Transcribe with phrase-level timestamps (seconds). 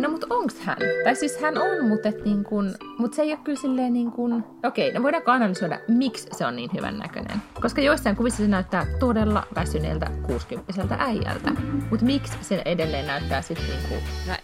[0.00, 0.76] No mutta onks hän?
[1.04, 4.12] Tai siis hän on, mutta, et niin kun, mut se ei ole kyllä silleen niin
[4.12, 4.44] kun...
[4.64, 7.42] Okei, no voidaanko analysoida, miksi se on niin hyvän näköinen?
[7.60, 11.50] Koska joissain kuvissa se näyttää todella väsyneeltä 60 äijältä.
[11.90, 14.00] Mutta miksi se edelleen näyttää sitten niin kuin...
[14.26, 14.34] No,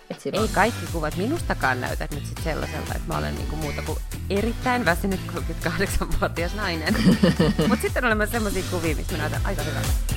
[0.43, 3.99] ei kaikki kuvat minustakaan näytä nyt sit sellaiselta, että mä olen niin kuin muuta kuin
[4.31, 6.95] erittäin väsynyt 38-vuotias nainen.
[7.69, 10.14] mutta sitten on olemassa sellaisia kuvia, missä mä näytän aika hyvältä.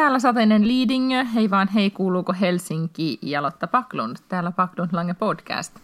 [0.00, 5.78] Täällä sateinen Liidingö, hei vaan hei, kuuluuko Helsinki ja Lotta Paklund, täällä Paklund Lange podcast.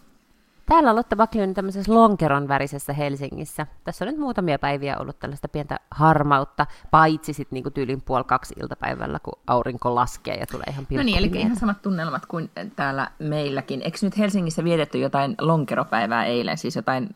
[0.65, 3.67] Täällä Lotta Paklund tämmöisessä lonkeron värisessä Helsingissä.
[3.83, 8.55] Tässä on nyt muutamia päiviä ollut tällaista pientä harmautta, paitsi sitten niinku tyylin puoli kaksi
[8.61, 13.11] iltapäivällä, kun aurinko laskee ja tulee ihan No niin, eli ihan samat tunnelmat kuin täällä
[13.19, 13.81] meilläkin.
[13.81, 17.09] Eikö nyt Helsingissä vietetty jotain lonkeropäivää eilen, siis jotain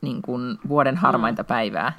[0.00, 1.46] niin kuin vuoden harmainta mm.
[1.46, 1.92] päivää,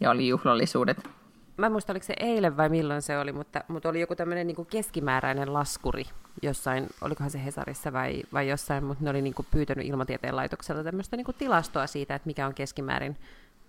[0.00, 1.08] ja oli juhlallisuudet?
[1.56, 4.46] Mä en muista, oliko se eilen vai milloin se oli, mutta, mutta oli joku tämmöinen
[4.46, 6.04] niin keskimääräinen laskuri
[6.42, 10.84] jossain, olikohan se Hesarissa vai, vai jossain, mutta ne oli niin kuin pyytänyt ilmatieteen laitokselta
[10.84, 13.16] tämmöistä niin kuin tilastoa siitä, että mikä on keskimäärin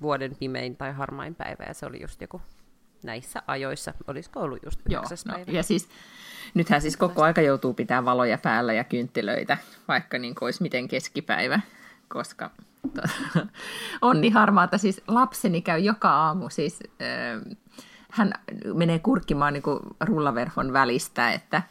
[0.02, 2.42] vuoden pimein tai harmain päivä, ja se oli just joku
[3.04, 5.52] näissä ajoissa, olisiko ollut just Joo, no, päivä.
[5.52, 5.90] Ja siis,
[6.54, 9.58] nythän siis koko aika joutuu pitää valoja päällä ja kynttilöitä,
[9.88, 11.60] vaikka niin olisi miten keskipäivä,
[12.08, 12.52] koska
[14.02, 14.78] on niin harmaata.
[14.78, 17.58] Siis lapseni käy joka aamu, siis äh,
[18.14, 18.34] hän
[18.74, 19.64] menee kurkkimaan niin
[20.02, 21.62] rullaverhon välistä, että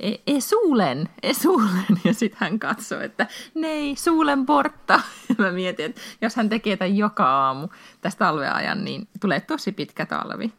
[0.00, 2.00] e, e suulen, e suulen.
[2.04, 5.00] Ja sitten hän katsoo, että nei, suulen portta.
[5.28, 7.68] Ja mä mietin, että jos hän tekee tämän joka aamu
[8.00, 10.52] tästä talveajan, niin tulee tosi pitkä talvi.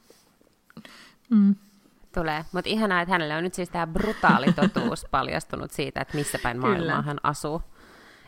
[1.30, 1.56] Mm.
[2.14, 6.40] Tulee, mutta ihanaa, että hänelle on nyt siis tämä brutaali totuus paljastunut siitä, että missä
[6.44, 7.02] päin maailmaa Kyllä.
[7.02, 7.62] hän asuu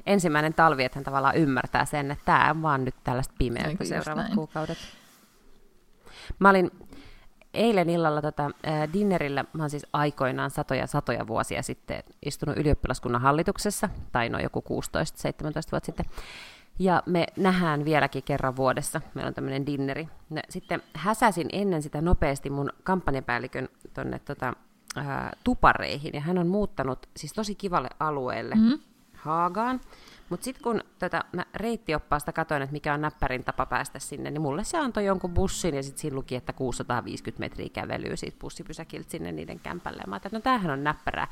[0.05, 4.23] ensimmäinen talvi, että hän tavallaan ymmärtää sen, että tämä on vaan nyt tällaista pimeyttä seuraavat
[4.23, 4.35] näin.
[4.35, 4.77] kuukaudet.
[6.39, 6.71] Mä olin
[7.55, 13.21] eilen illalla tota, äh, dinnerillä, mä oon siis aikoinaan satoja satoja vuosia sitten istunut ylioppilaskunnan
[13.21, 14.71] hallituksessa, tai no joku 16-17
[15.71, 16.05] vuotta sitten,
[16.79, 19.01] ja me nähdään vieläkin kerran vuodessa.
[19.13, 20.07] Meillä on tämmöinen dinneri.
[20.31, 24.53] Ja sitten häsäsin ennen sitä nopeasti mun kampanjapäällikön tonne tota,
[24.97, 25.05] äh,
[25.43, 28.55] tupareihin, ja hän on muuttanut siis tosi kivalle alueelle.
[28.55, 28.79] Mm-hmm
[29.25, 29.81] Haagaan.
[30.29, 34.41] Mutta sitten kun tätä mä reittioppaasta katsoin, että mikä on näppärin tapa päästä sinne, niin
[34.41, 39.11] mulle se antoi jonkun bussin ja sitten siinä luki, että 650 metriä kävelyä siitä bussipysäkiltä
[39.11, 40.01] sinne niiden kämpälle.
[40.01, 41.27] Ja mä ajattelin, että no tämähän on näppärää.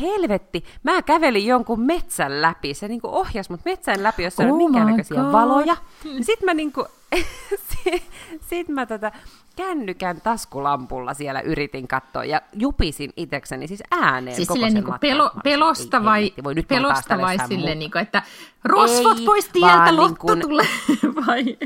[0.00, 2.74] Helvetti, mä kävelin jonkun metsän läpi.
[2.74, 5.76] Se niinku ohjasi mut metsän läpi, jossa oh ei ole minkäännäköisiä valoja.
[6.02, 6.86] Sitten mä niinku
[8.48, 9.12] sitten mä tätä
[9.56, 15.30] kännykän taskulampulla siellä yritin katsoa ja jupisin itsekseni siis ääneen siis koko sen niin pelo,
[15.44, 18.22] pelosta vai, ei, voi nyt pelosta vai silleen, niin kuin, että
[18.64, 20.40] rosvot ei, pois tieltä, Lotta niin kun...
[20.40, 20.66] tulee,
[21.26, 21.56] vai?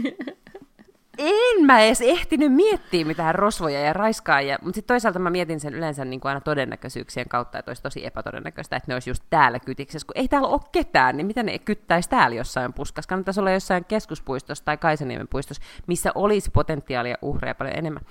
[1.20, 5.74] En mä edes ehtinyt miettiä mitään rosvoja ja raiskaajia, mutta sitten toisaalta mä mietin sen
[5.74, 9.58] yleensä niin kuin aina todennäköisyyksien kautta, että olisi tosi epätodennäköistä, että ne olisi just täällä
[9.58, 13.08] kytiksessä, kun ei täällä ole ketään, niin miten ne kyttäisi täällä jossain puskassa?
[13.08, 18.02] Kannattaisi olla jossain keskuspuistossa tai Kaisaniemen puistossa, missä olisi potentiaalia uhreja paljon enemmän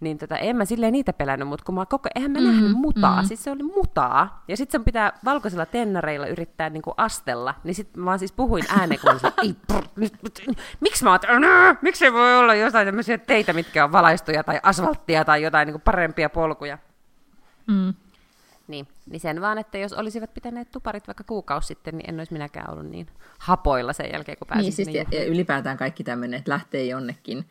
[0.00, 2.72] niin tota, en mä silleen niitä pelännyt, mutta kun mä koko, eihän mä mm, nähnyt
[2.72, 3.28] mutaa, mm.
[3.28, 8.00] siis se oli mutaa, ja sitten sen pitää valkoisilla tennareilla yrittää niinku astella, niin sitten
[8.00, 9.56] mä vaan siis puhuin ääneen, kun ei,
[10.80, 15.42] miksi mä oon, miksi voi olla jotain tämmöisiä teitä, mitkä on valaistuja tai asfalttia tai
[15.42, 16.78] jotain niinku parempia polkuja.
[17.66, 17.94] Mm.
[18.68, 22.32] Niin, niin sen vaan, että jos olisivat pitäneet tuparit vaikka kuukausi sitten, niin en olisi
[22.32, 23.06] minäkään ollut niin
[23.38, 27.44] hapoilla sen jälkeen, kun pääsin Niin, siis ja, ja ylipäätään kaikki tämmöinen, että lähtee jonnekin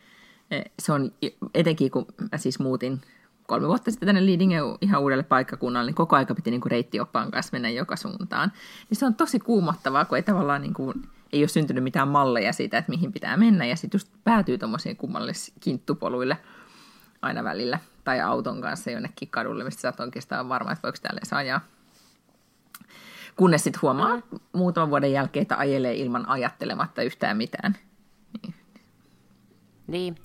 [0.78, 1.12] se on
[1.54, 3.00] etenkin, kun mä siis muutin
[3.46, 7.30] kolme vuotta sitten tänne Lidingö ihan uudelle paikkakunnalle, niin koko aika piti niin kuin reittioppaan
[7.30, 8.52] kanssa mennä joka suuntaan.
[8.90, 12.52] Niin se on tosi kuumottavaa, kun ei tavallaan niin kuin, ei ole syntynyt mitään malleja
[12.52, 16.38] siitä, että mihin pitää mennä, ja sitten just päätyy tuommoisiin kummallisille kinttupoluille
[17.22, 21.20] aina välillä, tai auton kanssa jonnekin kadulle, mistä sä oot oikeastaan varma, että voiko täällä
[21.32, 21.60] ajaa.
[23.36, 24.22] Kunnes sitten huomaa mm.
[24.52, 27.76] muutaman vuoden jälkeen, että ajelee ilman ajattelematta yhtään mitään.
[29.86, 30.14] Niin.
[30.14, 30.24] niin.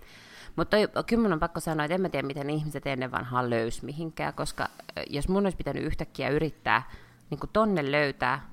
[0.55, 0.77] Mutta
[1.07, 4.33] kyllä mun on pakko sanoa, että en mä tiedä, miten ihmiset ennen vanhaa löys mihinkään,
[4.33, 4.67] koska
[5.09, 6.83] jos mun olisi pitänyt yhtäkkiä yrittää
[7.29, 8.49] niin kuin tonne löytää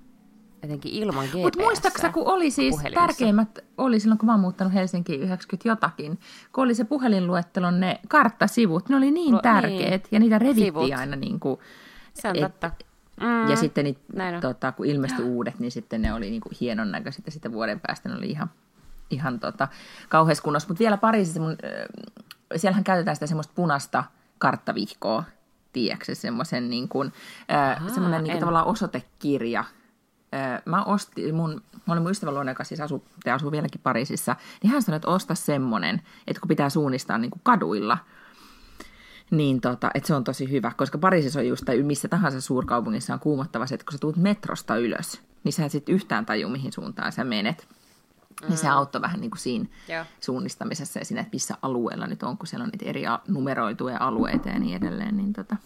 [0.63, 1.43] jotenkin ilman GPS.
[1.43, 6.19] Mutta muistaaksä, kun oli siis tärkeimmät, oli silloin kun mä oon muuttanut Helsinkiin 90 jotakin,
[6.53, 10.09] kun oli se puhelinluettelon ne karttasivut, ne oli niin Lu- tärkeät niin.
[10.13, 10.93] ja niitä revittiin Sivut.
[10.93, 11.61] aina niin kuin,
[12.15, 12.71] Se on et, totta.
[13.21, 14.01] Mm, ja sitten niitä,
[14.41, 17.81] tota, kun ilmestyi uudet, niin sitten ne oli niin kuin hienon näköiset ja sitten vuoden
[17.81, 18.51] päästä ne oli ihan
[19.11, 19.69] ihan tota,
[20.09, 20.69] kauheassa kunnossa.
[20.69, 21.57] Mutta vielä Pariisissa, mun,
[22.57, 24.05] siellähän käytetään sitä semmoista punasta
[24.39, 25.25] karttavihkoa,
[25.73, 27.13] tiedätkö, semmoisen niin kuin,
[27.79, 29.65] Aha, semmoinen niin kuin tavallaan osoitekirja.
[30.65, 34.37] Mä ostin, mun, mä olin mun ystävän luona, joka siis asuu, te asuu vieläkin Pariisissa,
[34.63, 37.99] niin hän sanoi, että osta semmoinen, että kun pitää suunnistaa niin kuin kaduilla,
[39.31, 43.15] Niin tota, että se on tosi hyvä, koska Pariisissa on just, tai missä tahansa suurkaupungissa
[43.15, 46.49] on kuumottava se, että kun sä tulet metrosta ylös, niin sä et sitten yhtään taju,
[46.49, 47.69] mihin suuntaan sä menet.
[48.43, 48.49] Mm.
[48.49, 50.05] Niin se auttoi vähän niin kuin siinä Joo.
[50.21, 54.49] suunnistamisessa ja siinä, että missä alueella nyt on, kun siellä on niitä eri numeroituja alueita
[54.49, 55.17] ja niin edelleen.
[55.17, 55.57] Niin tota,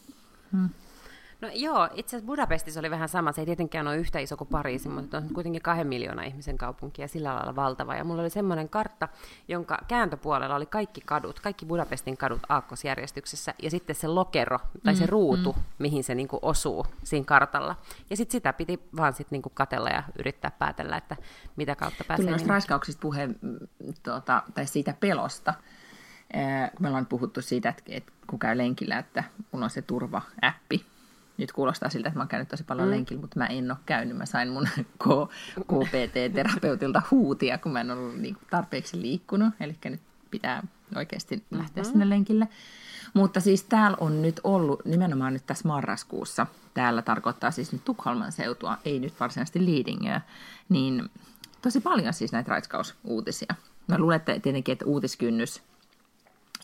[1.41, 3.33] No joo, itse asiassa Budapestissa oli vähän sama.
[3.33, 7.03] Se ei tietenkään ole yhtä iso kuin Pariisi, mutta on kuitenkin kahden miljoonaa ihmisen kaupunki
[7.03, 7.95] ja sillä lailla valtava.
[7.95, 9.09] Ja mulla oli semmoinen kartta,
[9.49, 15.07] jonka kääntöpuolella oli kaikki kadut, kaikki Budapestin kadut aakkosjärjestyksessä ja sitten se lokero tai se
[15.07, 15.63] ruutu, mm.
[15.79, 17.77] mihin se niinku osuu siinä kartalla.
[18.11, 21.17] Ja sitten sitä piti vaan sit niinku katella ja yrittää päätellä, että
[21.57, 22.25] mitä kautta pääsee.
[22.25, 23.59] Tuli noista raiskauksista puhe, mm,
[24.03, 25.55] tuota, tai siitä pelosta.
[26.71, 30.87] Kun me ollaan puhuttu siitä, että, että kun käy lenkillä, että mun on se turva-appi.
[31.41, 32.91] Nyt kuulostaa siltä, että mä oon käynyt tosi paljon mm.
[32.91, 34.17] lenkillä, mutta mä en ole käynyt.
[34.17, 34.69] Mä sain mun
[35.03, 35.31] K-
[35.63, 39.55] KPT-terapeutilta huutia, kun mä en ollut niin tarpeeksi liikkunut.
[39.61, 40.01] Eli nyt
[40.31, 40.63] pitää
[40.97, 41.93] oikeasti lähteä mm-hmm.
[41.93, 42.49] sinne lenkille.
[43.15, 48.33] Mutta siis täällä on nyt ollut, nimenomaan nyt tässä marraskuussa, täällä tarkoittaa siis nyt Tukholman
[48.33, 50.21] seutua, ei nyt varsinaisesti Leadingia,
[50.69, 51.11] niin
[51.63, 53.55] tosi paljon siis näitä raiskausuutisia.
[53.87, 55.63] Mä luulen, että tietenkin, että uutiskynnys,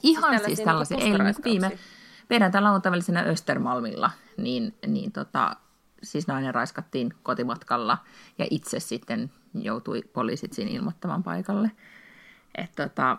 [0.03, 1.96] ihan siis, tällaisia tällaisia, niinku ei nyt viime pusteraiskauksia.
[2.29, 5.57] Perjantai lauantaivälisenä Östermalmilla, niin, niin tota,
[6.03, 7.99] siis nainen raiskattiin kotimatkalla
[8.39, 11.71] ja itse sitten joutui poliisit siinä ilmoittamaan paikalle.
[12.55, 13.19] Että tota,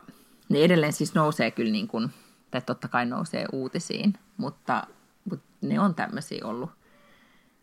[0.50, 2.10] ne edelleen siis nousee kyllä niin kuin,
[2.52, 4.88] tai totta kai nousee uutisiin, mutta,
[5.30, 6.70] mutta ne on tämmöisiä ollut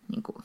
[0.09, 0.37] niin kuin,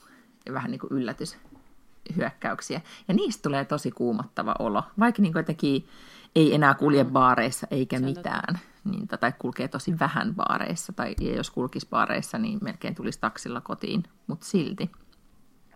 [0.53, 2.81] vähän niin kuin yllätyshyökkäyksiä.
[3.07, 5.87] Ja niistä tulee tosi kuumottava olo, vaikka niin kuin jotenkin
[6.35, 11.51] ei enää kulje baareissa eikä mitään, niin, tai kulkee tosi vähän baareissa, tai ja jos
[11.51, 14.91] kulkisi baareissa, niin melkein tulisi taksilla kotiin, mutta silti.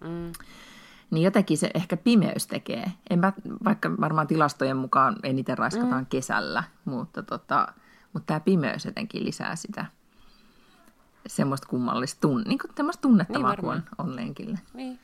[0.02, 0.32] Mm.
[1.12, 2.92] Niin jotenkin se ehkä pimeys tekee.
[3.10, 3.34] En mä,
[3.64, 6.08] vaikka varmaan tilastojen mukaan eniten raiskataan mm.
[6.10, 7.68] kesällä, mutta, tota,
[8.14, 9.86] mutta tämä pimeys jotenkin lisää sitä
[11.28, 12.72] semmoista kummallista tunne, niin kuin
[13.02, 14.58] tunnettavaa, Niin kun on, on lenkillä.
[14.74, 15.00] Niin.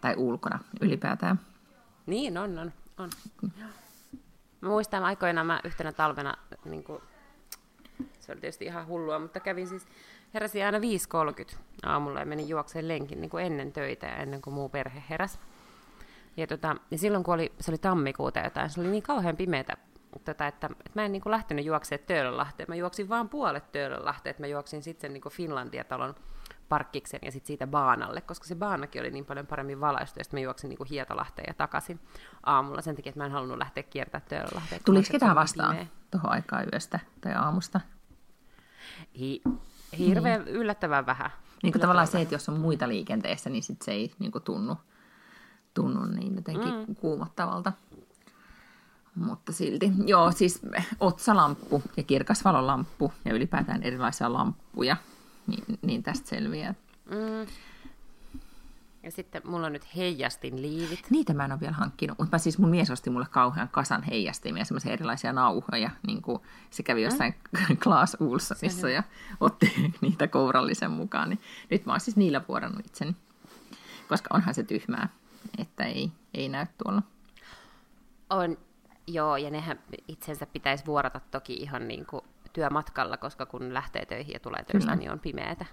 [0.00, 1.40] Tai ulkona ylipäätään.
[2.06, 3.10] Niin, on, on, on.
[4.60, 6.34] Mä muistan aikoinaan mä yhtenä talvena,
[6.64, 7.02] niin kuin,
[8.20, 9.86] se oli tietysti ihan hullua, mutta kävin siis,
[10.34, 14.54] heräsin aina 5.30 aamulla ja menin juokseen lenkin niin kuin ennen töitä ja ennen kuin
[14.54, 15.38] muu perhe heräsi.
[16.36, 19.76] Ja, tota, ja silloin kun oli, se oli tammikuuta jotain, se oli niin kauhean pimeätä,
[20.24, 22.66] tota, että, että mä en niin kuin lähtenyt juoksemaan Töölönlahteen.
[22.68, 26.14] Mä juoksin vaan puolet Töölönlahteen, että mä juoksin sitten sen niin Finlandia-talon
[26.70, 30.40] parkkiksen ja sitten siitä baanalle, koska se baanakin oli niin paljon paremmin valaistu, ja sitten
[30.40, 32.00] mä juoksin niin kuin Hietolahteen ja takaisin
[32.46, 35.86] aamulla sen takia, että mä en halunnut lähteä kiertämään kun Tuliko ketään vastaan pimeä.
[36.10, 37.80] tuohon aikaan yöstä tai aamusta?
[39.18, 39.42] Hi-
[39.98, 40.56] hirveän niin.
[40.56, 41.30] yllättävän vähän.
[41.62, 44.44] Niin kuin tavallaan se, että jos on muita liikenteessä, niin sit se ei niin kuin
[44.44, 44.76] tunnu,
[45.74, 46.94] tunnu niin jotenkin mm.
[46.94, 47.72] kuumottavalta.
[49.14, 49.92] Mutta silti.
[50.06, 50.62] Joo, siis
[51.00, 54.96] otsalamppu ja kirkasvalolamppu ja ylipäätään erilaisia lamppuja,
[55.46, 56.74] niin, niin tästä selviää.
[57.10, 57.46] Mm.
[59.02, 61.10] Ja sitten mulla on nyt heijastin liivit.
[61.10, 64.64] Niitä mä en ole vielä hankkinut, mutta siis mun mies osti mulle kauhean kasan heijastimia,
[64.64, 66.38] semmoisia erilaisia nauhoja, niin kuin
[66.70, 67.34] se kävi jossain
[67.68, 67.76] mm.
[67.76, 69.02] Klaas Ulssonissa ja
[69.40, 71.40] otti niitä kourallisen mukaan, niin
[71.70, 73.16] nyt mä oon siis niillä vuorannut itseni,
[74.08, 75.08] koska onhan se tyhmää,
[75.58, 77.02] että ei, ei näy tuolla.
[78.30, 78.58] On,
[79.06, 79.78] joo, ja nehän
[80.08, 84.78] itsensä pitäisi vuorata toki ihan niin kuin työmatkalla, koska kun lähtee töihin ja tulee töistä,
[84.78, 84.96] Kyllä.
[84.96, 85.66] niin on pimeätä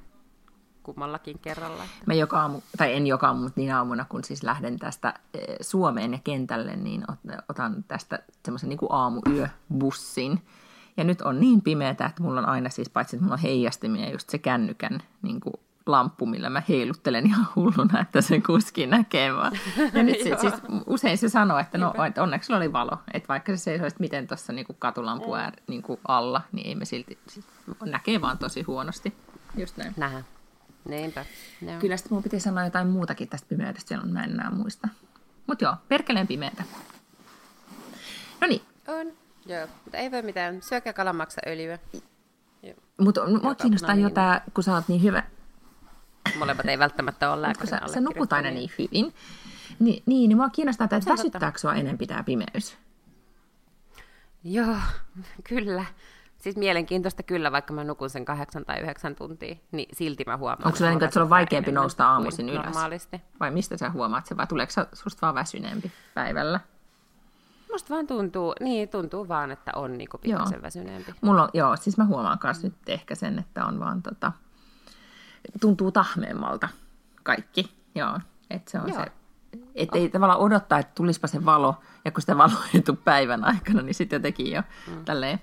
[0.88, 1.84] kummallakin kerralla.
[1.84, 2.04] Että...
[2.06, 5.56] Mä joka aamu, tai en joka aamu, mutta niin aamuna, kun siis lähden tästä eh,
[5.62, 10.42] Suomeen ja kentälle, niin ot- otan tästä semmoisen niin aamuyöbussin.
[10.98, 14.12] Ja nyt on niin pimeätä, että mulla on aina siis, paitsi että mulla on heijastimia,
[14.12, 15.54] just se kännykän niin kuin
[15.88, 19.60] lamppu, millä mä heiluttelen ihan hulluna, että se kuski näkee vaan.
[19.94, 20.54] Ja nyt se, siis
[20.88, 22.98] usein se sanoo, että no, että onneksi sulla oli valo.
[23.14, 26.86] Että vaikka se seisoisi miten tuossa niin katulampu äär, niin kuin alla, niin ei me
[26.86, 27.18] silti,
[27.86, 29.14] näkee vaan tosi huonosti.
[29.58, 29.94] Just näin.
[29.98, 30.26] Nähdään.
[30.90, 31.26] Niinpä.
[31.62, 31.80] Joo.
[31.80, 34.88] Kyllä sitten mun piti sanoa jotain muutakin tästä pimeydestä, siellä mä en enää muista.
[35.48, 36.64] Mutta joo, perkeleen pimeätä.
[38.42, 39.08] No niin, On.
[39.46, 40.62] Joo, mutta ei voi mitään.
[40.62, 41.80] Syökää kalamaksaöljyä.
[42.64, 42.76] Joo.
[42.98, 44.14] mutta mua kiinnostaa no niin.
[44.14, 45.24] tää, kun sä oot niin hyvä,
[46.40, 49.14] Molemmat ei välttämättä ole kun lääkärin sä, sä nukut aina niin hyvin,
[49.80, 52.78] niin, niin, niin mua kiinnostaa, että Se väsyttääkö sua enempi tää pimeys?
[54.44, 54.76] Joo,
[55.50, 55.86] kyllä.
[56.38, 60.66] Siis mielenkiintoista kyllä, vaikka mä nukun sen kahdeksan tai yhdeksän tuntia, niin silti mä huomaan.
[60.66, 62.66] Onko sulla mua niin, että sulla on vaikeampi enemmän nousta aamuisin ylös?
[62.66, 63.22] Normaalisti.
[63.40, 66.60] Vai mistä sä huomaat se, vai tuleeko susta vaan väsyneempi päivällä?
[67.72, 71.14] Musta vaan tuntuu, niin tuntuu vaan, että on niinku pikkasen väsyneempi.
[71.22, 74.32] Mulla on, joo, siis mä huomaan myös nyt ehkä sen, että on vaan tota,
[75.62, 76.70] tuntuu tahmeemmalta
[77.24, 77.72] kaikki.
[77.96, 79.04] Joo, että se on Joo.
[79.04, 79.12] se,
[79.76, 81.76] että ei tavallaan odottaa, että tulispa se valo,
[82.06, 85.06] ja kun sitä valoa ei tule päivän aikana, niin sitten jotenkin jo mm.
[85.06, 85.40] tälleen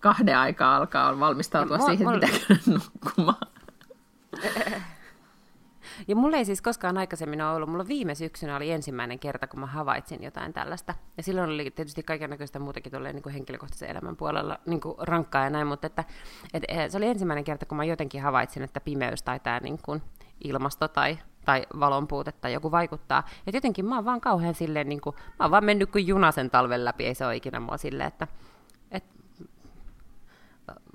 [0.00, 3.46] kahden aikaa alkaa valmistautua ja siihen, että pitää nukkumaan.
[6.08, 7.70] Ja mulla ei siis koskaan aikaisemmin ole ollut.
[7.70, 10.94] Mulla viime syksynä oli ensimmäinen kerta, kun mä havaitsin jotain tällaista.
[11.16, 15.50] Ja silloin oli tietysti näköistä muutakin tulee niin henkilökohtaisen elämän puolella niin kuin rankkaa ja
[15.50, 16.04] näin, mutta että,
[16.54, 19.78] et, et, se oli ensimmäinen kerta, kun mä jotenkin havaitsin, että pimeys tai tämä niin
[19.84, 20.02] kuin
[20.44, 23.22] ilmasto tai, tai valon puute tai joku vaikuttaa.
[23.46, 26.32] Et jotenkin mä oon vaan kauhean silleen, niin kuin, mä oon vaan mennyt kuin juna
[26.32, 28.26] sen talven läpi, ei se ole ikinä mua silleen, että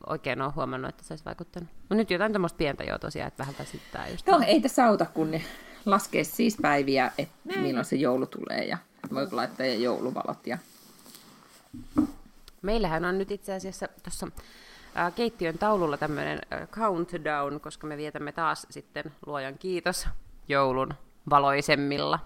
[0.08, 1.70] oikein ole huomannut, että se olisi vaikuttanut.
[1.90, 4.28] No nyt jotain tämmöistä pientä jo tosiaan, että vähän väsyttää just.
[4.28, 5.44] No ei tässä auta, kun ne
[5.86, 7.60] laskee siis päiviä, että Näin.
[7.60, 8.78] milloin se joulu tulee ja
[9.14, 10.48] voi laittaa ja jouluvalot.
[10.48, 10.58] Ja...
[12.62, 14.28] Meillähän on nyt itse asiassa tuossa
[15.16, 16.42] keittiön taululla tämmöinen
[16.72, 20.08] countdown, koska me vietämme taas sitten luojan kiitos
[20.48, 20.94] joulun
[21.30, 22.20] valoisemmilla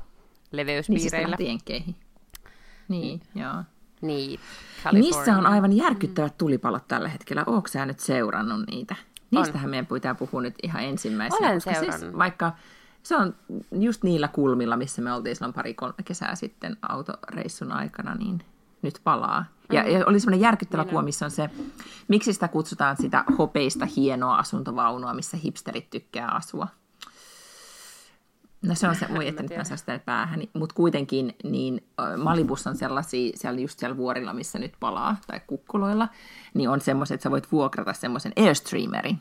[0.51, 1.35] leveyspiireillä.
[1.39, 1.95] Niin,
[2.87, 3.63] niin, joo.
[4.01, 4.39] Niin,
[4.83, 5.17] California.
[5.19, 7.43] Missä on aivan järkyttävät tulipalot tällä hetkellä?
[7.47, 8.95] Oletko sä nyt seurannut niitä?
[9.31, 9.69] Niistähän on.
[9.69, 11.47] meidän pitää puhua nyt ihan ensimmäisenä.
[11.47, 11.99] Olen seurannut.
[11.99, 12.51] Siis vaikka
[13.03, 13.35] se on
[13.71, 18.41] just niillä kulmilla, missä me oltiin silloin pari-kolme kesää sitten autoreissun aikana, niin
[18.81, 19.45] nyt palaa.
[19.71, 19.89] Ja, mm.
[20.05, 21.49] oli semmoinen järkyttävä niin kuva, missä on se,
[22.07, 26.67] miksi sitä kutsutaan sitä hopeista hienoa asuntovaunua, missä hipsterit tykkää asua.
[28.65, 31.83] No se on se, voi että nyt mä saan sitä päähän, mutta kuitenkin niin
[32.17, 36.09] Malibus on sellaisia, siellä just siellä vuorilla, missä nyt palaa, tai kukkuloilla,
[36.53, 39.19] niin on semmoiset, että sä voit vuokrata semmoisen Airstreamerin,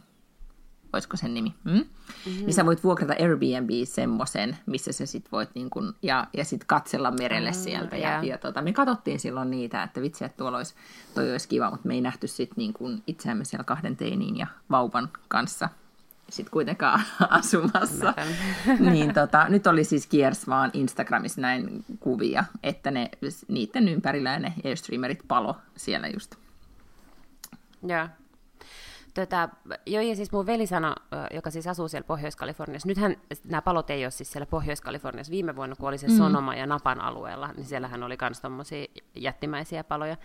[0.93, 1.73] olisiko sen nimi, mm?
[1.73, 2.33] mm-hmm.
[2.33, 6.65] niin sä voit vuokrata Airbnb semmoisen, missä sä sit voit niin kun, ja, ja sit
[6.65, 7.97] katsella merelle mm, sieltä.
[7.97, 8.25] Ja, yeah.
[8.25, 10.75] ja tota, me katsottiin silloin niitä, että vitsi, että tuolla olisi,
[11.15, 14.47] toi olisi kiva, mutta me ei nähty sit niin kun itseämme siellä kahden teiniin ja
[14.71, 15.69] vauvan kanssa
[16.31, 17.01] sitten kuitenkaan
[17.31, 18.15] asumassa.
[18.91, 23.11] niin tota, nyt oli siis Kiers vaan Instagramissa näin kuvia, että ne,
[23.49, 26.35] niiden ympärillä ne Airstreamerit palo siellä just.
[27.87, 28.09] Joo.
[29.15, 29.49] Tota,
[29.87, 30.95] joo, ja siis mun veli sanoi,
[31.35, 35.31] joka siis asuu siellä Pohjois-Kaliforniassa, nythän nämä palot ei ole siis siellä Pohjois-Kaliforniassa.
[35.31, 36.17] Viime vuonna, kun oli se mm.
[36.17, 40.17] Sonoma ja Napan alueella, niin siellähän oli myös tommosia jättimäisiä paloja.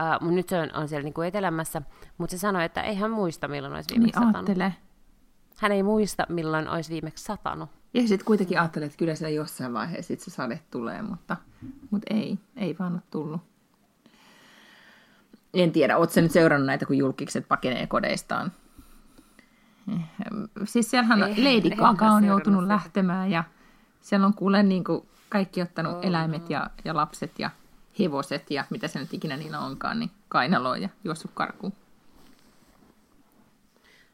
[0.00, 1.82] Uh, mutta nyt se on, on siellä niinku etelämässä,
[2.18, 4.72] mutta se sanoi, että ei hän muista, milloin olisi viimeksi niin, satanut.
[5.56, 7.70] Hän ei muista, milloin olisi viimeksi satanut.
[7.94, 11.36] Ja sitten kuitenkin ajattelee, että kyllä se jossain vaiheessa se sade tulee, mutta,
[11.90, 13.40] mutta ei, ei vaan ole tullut.
[15.54, 18.52] En tiedä, ootko nyt seurannut näitä, kun julkikset pakenee kodeistaan?
[20.64, 22.74] Siis siellähän ei, Lady Gaga on joutunut sitä.
[22.74, 23.44] lähtemään ja
[24.00, 27.50] siellä on kuule niin kuin kaikki ottanut oh, eläimet ja, ja lapset ja
[27.98, 31.72] hevoset ja mitä se nyt ikinä niillä onkaan, niin kainaloon ja juossut karkuun.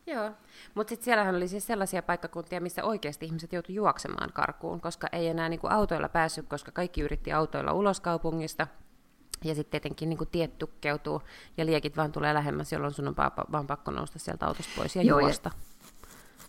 [0.07, 0.31] Joo,
[0.75, 5.29] mutta sitten siellähän oli siis sellaisia paikkakuntia, missä oikeasti ihmiset joutuivat juoksemaan karkuun, koska ei
[5.29, 8.67] enää niinku autoilla päässyt, koska kaikki yritti autoilla ulos kaupungista.
[9.45, 11.23] Ja sitten tietenkin niin tiet tukkeutuu
[11.57, 13.17] ja liekit vaan tulee lähemmäs, jolloin sun on
[13.53, 16.09] vaan pakko nousta sieltä autosta pois ja Joo, juosta, ja...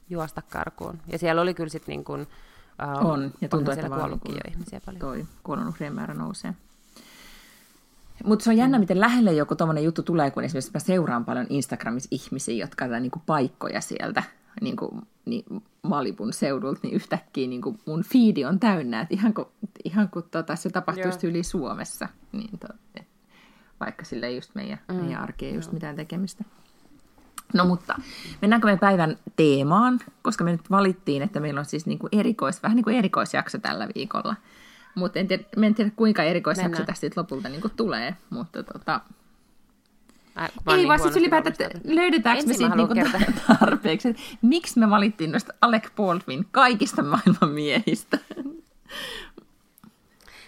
[0.10, 1.00] juosta karkuun.
[1.08, 4.82] Ja siellä oli kyllä sitten niin kuin, uh, on, ja tuntuu, että vaan jo ihmisiä
[4.86, 5.00] paljon.
[5.00, 6.54] Toi kuolonuhrien määrä nousee.
[8.24, 8.80] Mutta se on jännä, mm.
[8.80, 12.92] miten lähelle joku tuommoinen juttu tulee, kun esimerkiksi mä seuraan paljon Instagramissa ihmisiä, jotka on
[12.92, 14.24] niin paikkoja sieltä
[14.62, 15.46] niin kuin, niin
[15.84, 19.48] Malibun seudulta, niin yhtäkkiä niin kuin mun fiidi on täynnä, että ihan kuin,
[19.86, 23.08] ihan kuin tota, se tapahtuisi yli Suomessa, niin to, et,
[23.80, 24.96] vaikka sillä ei just meidän, mm.
[24.96, 25.74] meidän arkeen just Joo.
[25.74, 26.44] mitään tekemistä.
[27.54, 27.96] No mutta,
[28.42, 32.64] mennäänkö me päivän teemaan, koska me nyt valittiin, että meillä on siis niin kuin erikois,
[32.64, 34.36] vähän niin kuin erikoisjakso tällä viikolla–
[34.96, 37.62] mutta en tiedä, en tiedä, kuinka erikoisjakso tästä lopulta niin
[38.00, 39.02] niin mutta tota...
[40.42, 42.94] Äh, ei niin vaan siis ylipäätään, että löydetäänkö me siitä niinku
[43.60, 44.16] tarpeeksi.
[44.42, 48.20] Miksi me valittiin noista Alec Baldwin kaikista maailman miehistä?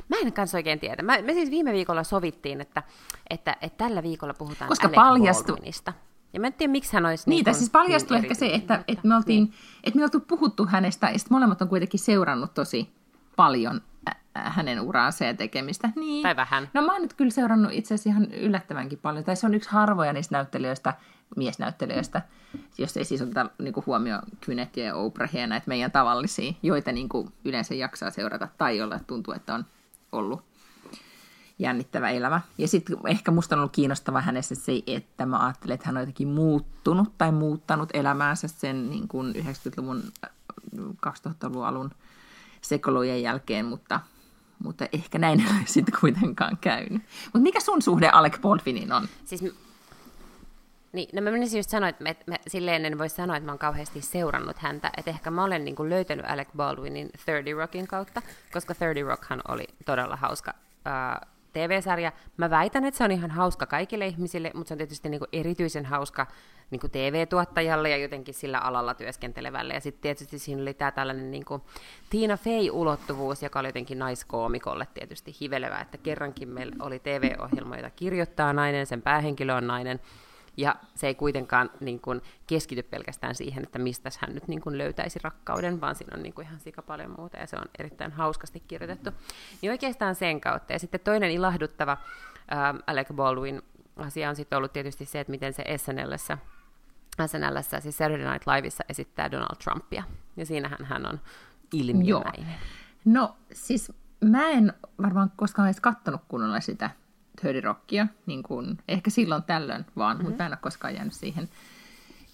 [0.09, 1.03] Mä en kanssa oikein tiedä.
[1.03, 2.83] Mä, me siis viime viikolla sovittiin, että,
[3.29, 5.93] että, että tällä viikolla puhutaan Koska Alec paljastui, Baldwinista.
[6.33, 7.29] Ja mä en tiedä, miksi hän olisi...
[7.29, 9.53] Niitä niin siis paljastui niin ehkä se, että, että, me oltiin, niin.
[9.83, 12.89] että me oltu puhuttu hänestä, ja sitten molemmat on kuitenkin seurannut tosi
[13.35, 13.81] paljon
[14.35, 15.89] hänen uraansa ja tekemistä.
[15.95, 16.23] Niin.
[16.23, 16.69] Tai vähän.
[16.73, 19.23] No mä oon nyt kyllä seurannut itse asiassa ihan yllättävänkin paljon.
[19.23, 20.93] Tai se on yksi harvoja niistä näyttelijöistä,
[21.35, 22.21] miesnäyttelijöistä,
[22.77, 27.09] jos ei siis oteta niin huomioon Kynetia ja Oprahia ja näitä meidän tavallisia, joita niin
[27.09, 29.65] kuin yleensä jaksaa seurata tai jolla tuntuu, että on
[30.11, 30.43] ollut
[31.59, 32.41] jännittävä elämä.
[32.57, 36.01] Ja sitten ehkä musta on ollut kiinnostava hänessä se, että mä ajattelen, että hän on
[36.01, 40.03] jotenkin muuttunut tai muuttanut elämäänsä sen niin kuin 90-luvun,
[40.77, 41.91] 2000-luvun alun
[42.61, 43.99] sekolojen jälkeen, mutta
[44.63, 47.01] mutta ehkä näin ei sitten kuitenkaan käynyt.
[47.25, 49.07] Mutta mikä sun suhde Alec Baldwiniin on?
[49.25, 49.41] Siis,
[50.93, 53.51] niin, no mä menisin just sanoa, että mä, mä, silleen en voi sanoa, että mä
[53.51, 57.87] oon kauheasti seurannut häntä, että ehkä mä olen niin kuin löytänyt Alec Baldwinin 30 Rockin
[57.87, 58.21] kautta,
[58.53, 60.53] koska 30 Rockhan oli todella hauska
[61.55, 62.11] TV-sarja.
[62.37, 65.29] Mä väitän, että se on ihan hauska kaikille ihmisille, mutta se on tietysti niin kuin
[65.33, 66.27] erityisen hauska
[66.71, 69.73] niin kuin TV-tuottajalle ja jotenkin sillä alalla työskentelevälle.
[69.73, 71.61] Ja sitten tietysti siinä oli tämä tällainen niin kuin
[72.09, 78.53] Tiina Fey-ulottuvuus, joka oli jotenkin naiskoomikolle tietysti hivelevä, että kerrankin meillä oli TV-ohjelma, jota kirjoittaa
[78.53, 79.99] nainen, sen päähenkilö on nainen,
[80.57, 84.77] ja se ei kuitenkaan niin kuin, keskity pelkästään siihen, että mistä hän nyt niin kuin,
[84.77, 88.11] löytäisi rakkauden, vaan siinä on niin kuin, ihan sika paljon muuta, ja se on erittäin
[88.11, 89.09] hauskasti kirjoitettu.
[89.61, 90.73] Niin oikeastaan sen kautta.
[90.73, 93.61] Ja sitten toinen ilahduttava äh, Alec Baldwin
[93.95, 96.37] asia on sitten ollut tietysti se, että miten se SNLssä,
[97.27, 100.03] SNLssä siis Saturday Night Liveissa esittää Donald Trumpia.
[100.37, 101.19] Ja siinähän hän on
[101.73, 102.47] ilmiömäinen.
[102.47, 102.59] Joo.
[103.05, 106.89] No siis mä en varmaan koskaan edes kattonut kunnolla sitä
[107.45, 110.29] hörirokkia, niin kuin, ehkä silloin tällöin vaan, mm-hmm.
[110.29, 111.49] mutta mä en ole koskaan jäänyt siihen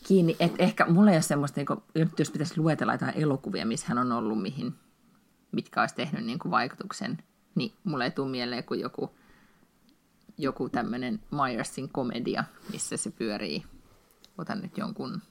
[0.07, 0.35] kiinni.
[0.39, 1.83] Et ehkä mulla ei ole semmoista, niin kuin,
[2.19, 4.75] jos pitäisi luetella jotain elokuvia, missä hän on ollut, mihin,
[5.51, 7.23] mitkä olisi tehnyt niin kuin vaikutuksen,
[7.55, 9.15] niin mulle ei tule mieleen kuin joku,
[10.37, 13.63] joku tämmöinen Myersin komedia, missä se pyörii.
[14.37, 15.21] Otan nyt jonkun,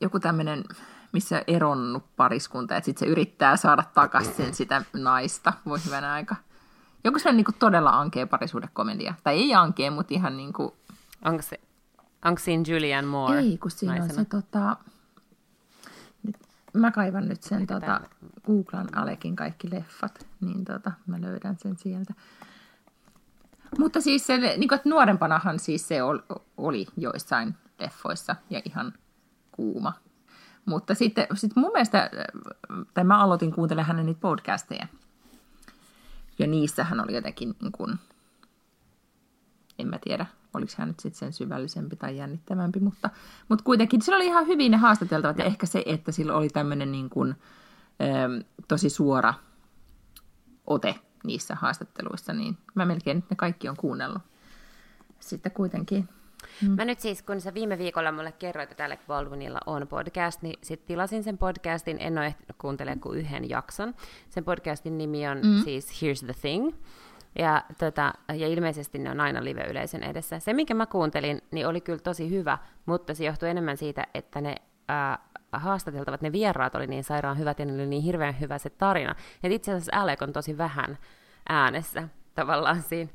[0.00, 0.64] joku tämmöinen,
[1.12, 5.52] missä eronnut pariskunta, että sitten se yrittää saada takaisin sitä naista.
[5.66, 6.36] Voi hyvänä aika.
[7.04, 9.14] Joku sellainen niin kuin todella ankea parisuudekomedia.
[9.24, 10.72] Tai ei ankea, mutta ihan niin kuin...
[11.24, 11.60] Onko, se,
[12.24, 13.38] onko siinä Julianne Moore?
[13.38, 14.20] Ei, kun siinä naisena?
[14.20, 14.76] on se tota...
[16.22, 16.36] Nyt,
[16.72, 18.00] mä kaivan nyt sen, tota,
[18.46, 22.14] googlan Alekin kaikki leffat, niin tota, mä löydän sen sieltä.
[23.78, 25.98] Mutta siis se, niin kuin, että nuorempanahan siis se
[26.56, 28.92] oli joissain leffoissa ja ihan
[29.52, 29.92] kuuma.
[30.66, 32.10] Mutta sitten sit mun mielestä,
[32.94, 34.86] tai mä aloitin kuuntelemaan hänen niitä podcasteja,
[36.38, 37.98] ja niissähän oli jotenkin, niin kuin,
[39.78, 43.10] en mä tiedä, oliko hän nyt sitten sen syvällisempi tai jännittävämpi, mutta,
[43.48, 46.92] mutta kuitenkin sillä oli ihan hyvin ne haastateltavat, ja ehkä se, että sillä oli tämmöinen
[46.92, 47.34] niin kuin,
[48.24, 49.34] äm, tosi suora
[50.66, 54.22] ote niissä haastatteluissa, niin mä melkein ne kaikki on kuunnellut
[55.20, 56.08] sitten kuitenkin.
[56.62, 56.70] Mm.
[56.70, 60.58] Mä nyt siis, kun sä viime viikolla mulle kerroit, että Alec Baldwinilla on podcast, niin
[60.62, 63.94] sitten tilasin sen podcastin, en ole ehtinyt kuuntelemaan kuin yhden jakson.
[64.28, 65.62] Sen podcastin nimi on mm.
[65.64, 66.72] siis Here's the Thing.
[67.38, 70.38] Ja, tota, ja ilmeisesti ne on aina live-yleisön edessä.
[70.38, 74.40] Se, minkä mä kuuntelin, niin oli kyllä tosi hyvä, mutta se johtui enemmän siitä, että
[74.40, 74.54] ne
[74.88, 75.18] ää,
[75.52, 79.14] haastateltavat, ne vieraat oli niin sairaan hyvät ja ne oli niin hirveän hyvä se tarina.
[79.42, 80.98] Et itse asiassa Alec on tosi vähän
[81.48, 83.10] äänessä tavallaan siinä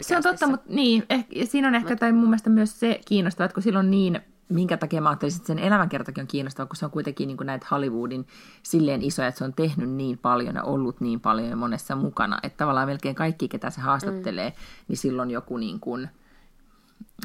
[0.00, 1.98] se on totta, mutta niin, ehkä, siinä on ehkä, Mut...
[1.98, 5.46] tai mun mielestä myös se kiinnostavaa, että kun silloin niin, minkä takia mä ajattelin, että
[5.46, 8.26] sen elämänkertakin on kiinnostava, kun se on kuitenkin niin kuin näitä Hollywoodin
[8.62, 12.38] silleen isoja, että se on tehnyt niin paljon ja ollut niin paljon ja monessa mukana,
[12.42, 14.56] että tavallaan melkein kaikki, ketä se haastattelee, mm.
[14.88, 16.08] niin silloin joku niin kuin,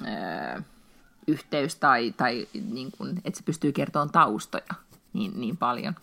[0.02, 0.62] öö,
[1.28, 4.76] yhteys tai, tai niin kuin, että se pystyy kertomaan taustoja
[5.14, 5.96] niin, niin paljon.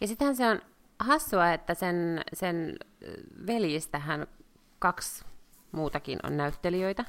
[0.00, 0.60] Ja sittenhän se on
[0.98, 2.76] hassua, että sen, sen
[3.46, 4.26] veljistähän
[4.78, 5.24] kaksi
[5.74, 7.04] muutakin on näyttelijöitä,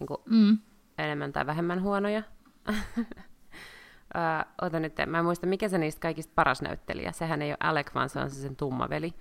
[0.00, 0.58] niin kuin mm.
[0.98, 2.22] enemmän tai vähemmän huonoja.
[2.68, 7.12] uh, ota nyt, mä en muista, mikä se niistä kaikista paras näyttelijä.
[7.12, 9.14] Sehän ei ole Alec, vaan se on se sen tummaveli.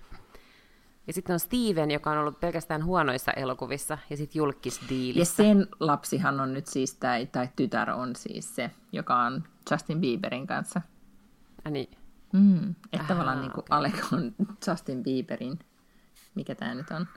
[1.07, 5.43] Ja sitten on Steven, joka on ollut pelkästään huonoissa elokuvissa, ja sitten julkisdiilissä.
[5.43, 10.01] Ja sen lapsihan on nyt siis, tai, tai tytär on siis se, joka on Justin
[10.01, 10.81] Bieberin kanssa.
[11.65, 11.89] Ja niin.
[12.33, 13.79] Mm, että Aha, tavallaan niin kuin okay.
[13.79, 14.35] Alec on
[14.67, 15.59] Justin Bieberin,
[16.35, 17.07] mikä tämä nyt on,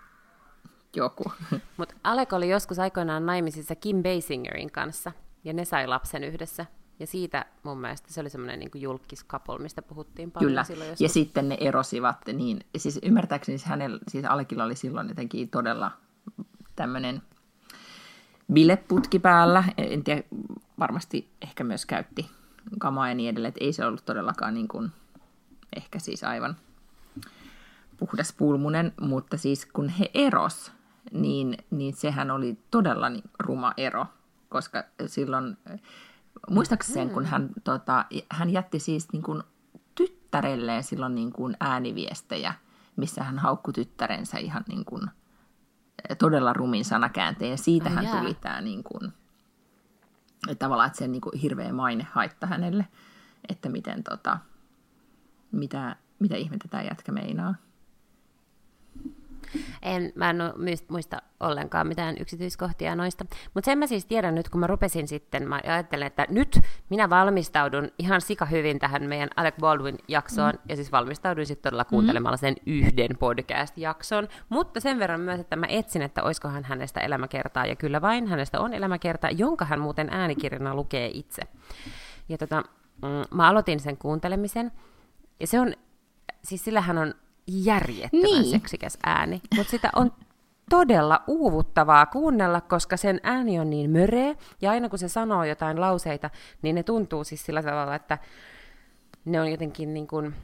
[0.97, 1.33] joku.
[1.77, 5.13] Mutta Alek oli joskus aikoinaan naimisissa Kim Basingerin kanssa,
[5.45, 6.67] ja ne sai lapsen yhdessä.
[7.01, 10.65] Ja siitä mun mielestä se oli semmoinen niin julkiskapol, mistä puhuttiin paljon Kyllä.
[10.65, 11.01] silloin joskus.
[11.01, 15.91] ja sitten ne erosivat, niin siis ymmärtääkseni siis hänellä, siis Alekilla oli silloin jotenkin todella
[16.77, 17.23] tämmöinen
[18.53, 20.23] bileputki päällä, en tiedä,
[20.79, 22.31] varmasti ehkä myös käytti
[22.79, 24.93] kamaa ja niin edelleen, että ei se ollut todellakaan niin kuin,
[25.77, 26.57] ehkä siis aivan
[27.97, 30.73] puhdas pulmunen, mutta siis kun he eros,
[31.15, 34.07] niin, niin sehän oli todella niin ruma ero,
[34.49, 35.57] koska silloin,
[36.51, 39.43] muistaakseni sen, kun hän, tota, hän jätti siis niin kuin
[39.95, 42.55] tyttärelleen silloin niin kuin ääniviestejä,
[42.97, 45.11] missä hän haukkui tyttärensä ihan niin kuin
[46.19, 49.13] todella rumin sanakäänteen, ja siitä hän tuli tämä niin kuin,
[50.59, 52.87] tavallaan, että sen niin kuin hirveä maine haitta hänelle,
[53.49, 54.39] että miten tota,
[55.53, 57.55] mitä, mitä ihmettä tämä jätkä meinaa.
[59.83, 60.37] En, mä en
[60.89, 63.25] muista ollenkaan mitään yksityiskohtia noista.
[63.55, 67.11] Mutta sen mä siis tiedän nyt, kun mä rupesin sitten, mä ajattelen, että nyt minä
[67.11, 70.61] valmistaudun ihan sika hyvin tähän meidän Alec Baldwin-jaksoon, mm.
[70.69, 75.67] ja siis valmistauduin sitten todella kuuntelemalla sen yhden podcast-jakson, mutta sen verran myös, että mä
[75.69, 80.75] etsin, että oiskohan hänestä elämäkertaa, ja kyllä vain hänestä on elämäkerta, jonka hän muuten äänikirjana
[80.75, 81.43] lukee itse.
[82.29, 82.63] Ja tota,
[83.03, 84.73] mm, mä aloitin sen kuuntelemisen,
[85.41, 85.75] ja se on,
[86.45, 87.15] siis sillä hän on
[87.47, 88.51] järjettömän niin.
[88.51, 90.13] seksikäs ääni, mutta sitä on
[90.71, 95.81] todella uuvuttavaa kuunnella, koska sen ääni on niin möreä, ja aina kun se sanoo jotain
[95.81, 96.31] lauseita,
[96.63, 98.19] niin ne tuntuu siis sillä tavalla, että
[99.25, 100.35] ne on jotenkin niin kuin,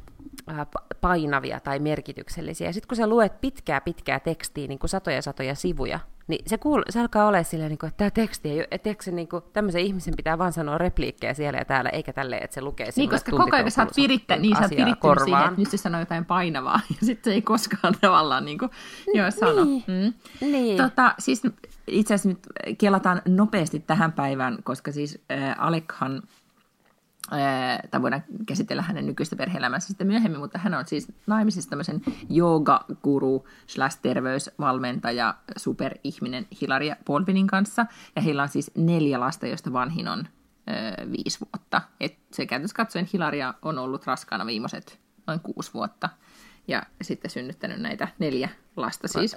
[1.00, 2.68] painavia tai merkityksellisiä.
[2.68, 6.56] Ja sitten kun sä luet pitkää pitkää tekstiä, niin kuin satoja satoja sivuja, niin se,
[6.56, 9.28] kuul- se alkaa olla silleen, niin kuin, että tämä teksti ei ole, että se, niin
[9.28, 12.88] kuin, tämmöisen ihmisen pitää vaan sanoa repliikkejä siellä ja täällä, eikä tälleen, että se lukee
[12.96, 15.76] Niin, koska koko ajan sä oot virittä, niin sä oot virittynyt siihen, että nyt se
[15.76, 18.70] sanoo jotain painavaa, ja sitten se ei koskaan tavallaan niin kuin,
[19.14, 19.64] joo, sano.
[19.64, 19.84] Niin.
[19.86, 20.12] Mm.
[20.50, 20.76] niin.
[20.76, 21.42] Tota, siis
[21.86, 22.38] itse asiassa nyt
[22.78, 26.22] kelataan nopeasti tähän päivään, koska siis äh, Alekhan
[27.90, 32.02] tai voidaan käsitellä hänen nykyistä perhe-elämänsä sitten myöhemmin, mutta hän on siis naimisissa tämmöisen
[32.36, 40.08] yoga-guru slash terveysvalmentaja, superihminen Hilaria Polvinin kanssa, ja heillä on siis neljä lasta, joista vanhin
[40.08, 41.80] on ö, viisi vuotta.
[42.00, 46.08] Et se käytössä katsoen Hilaria on ollut raskaana viimeiset noin kuusi vuotta,
[46.68, 49.36] ja sitten synnyttänyt näitä neljä lasta siis.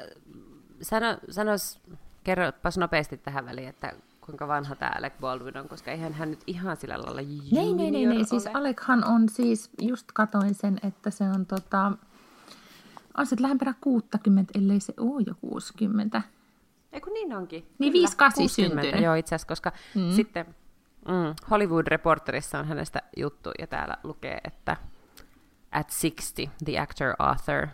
[0.82, 1.80] Sano, sanos,
[2.24, 3.94] kerropas nopeasti tähän väliin, että
[4.26, 7.92] kuinka vanha tämä Alec Baldwin on, koska eihän hän nyt ihan sillä lailla Nei, nei,
[7.92, 8.26] nei, nei.
[8.26, 11.92] Siis Alechan on siis, just katoin sen, että se on tota,
[13.18, 16.22] on se lähempänä 60, ellei se ole jo 60.
[16.92, 17.68] Eikö niin onkin?
[17.80, 19.02] Niin 58 syntynyt.
[19.02, 20.12] Joo, itse asiassa, koska mm.
[20.12, 20.46] sitten
[21.08, 24.78] mm, Hollywood Reporterissa on hänestä juttu, ja täällä lukee, että
[25.72, 27.68] at 60, the actor, author,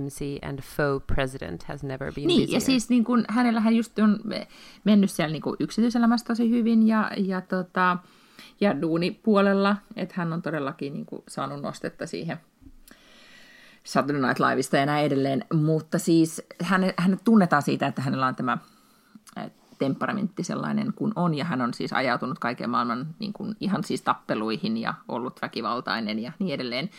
[0.00, 2.56] MC and faux president has never been Niin, busier.
[2.56, 4.20] ja siis niin kun, hänellähän just on
[4.84, 7.96] mennyt siellä niin yksityiselämässä tosi hyvin ja, ja, tota,
[8.60, 12.36] ja duunipuolella, että hän on todellakin niin kuin, saanut nostetta siihen
[13.84, 18.36] Saturday Night Liveista ja näin edelleen, mutta siis hänet, hänet tunnetaan siitä, että hänellä on
[18.36, 18.58] tämä
[19.78, 24.02] temperamentti sellainen kuin on, ja hän on siis ajautunut kaiken maailman niin kuin, ihan siis
[24.02, 26.90] tappeluihin ja ollut väkivaltainen ja niin edelleen.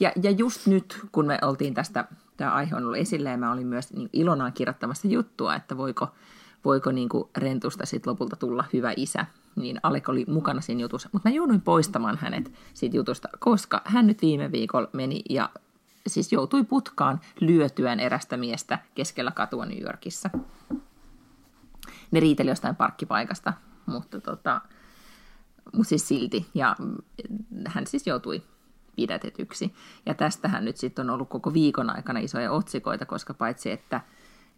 [0.00, 2.04] Ja, ja just nyt, kun me oltiin tästä,
[2.42, 6.08] tämä aihe on ollut esillä, ja mä olin myös niin ilonaan kirjoittamassa juttua, että voiko,
[6.64, 9.26] voiko niin kuin rentusta sitten lopulta tulla hyvä isä,
[9.56, 11.08] niin Alek oli mukana siinä jutussa.
[11.12, 15.50] Mutta mä jouduin poistamaan hänet siitä jutusta, koska hän nyt viime viikolla meni ja
[16.06, 20.30] siis joutui putkaan lyötyään erästä miestä keskellä katua New Yorkissa.
[22.10, 23.52] Ne riiteli jostain parkkipaikasta,
[23.86, 24.60] mutta tota,
[25.72, 26.46] mutta siis silti.
[26.54, 26.76] Ja
[27.66, 28.42] hän siis joutui
[28.96, 29.74] pidätetyksi.
[30.06, 34.00] Ja tästähän nyt sitten on ollut koko viikon aikana isoja otsikoita, koska paitsi että,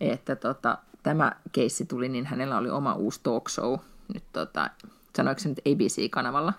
[0.01, 3.79] että tota, tämä keissi tuli, niin hänellä oli oma uusi talk show,
[4.15, 4.71] nyt tota,
[5.17, 6.53] sanoiko se nyt ABC-kanavalla,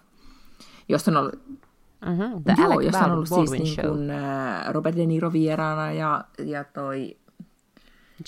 [0.89, 1.39] jossa on ollut
[2.05, 2.63] Mm-hmm.
[2.63, 4.09] Joo, jossa on ollut siis niin kuin,
[4.71, 7.17] Robert De Niro vieraana ja, ja toi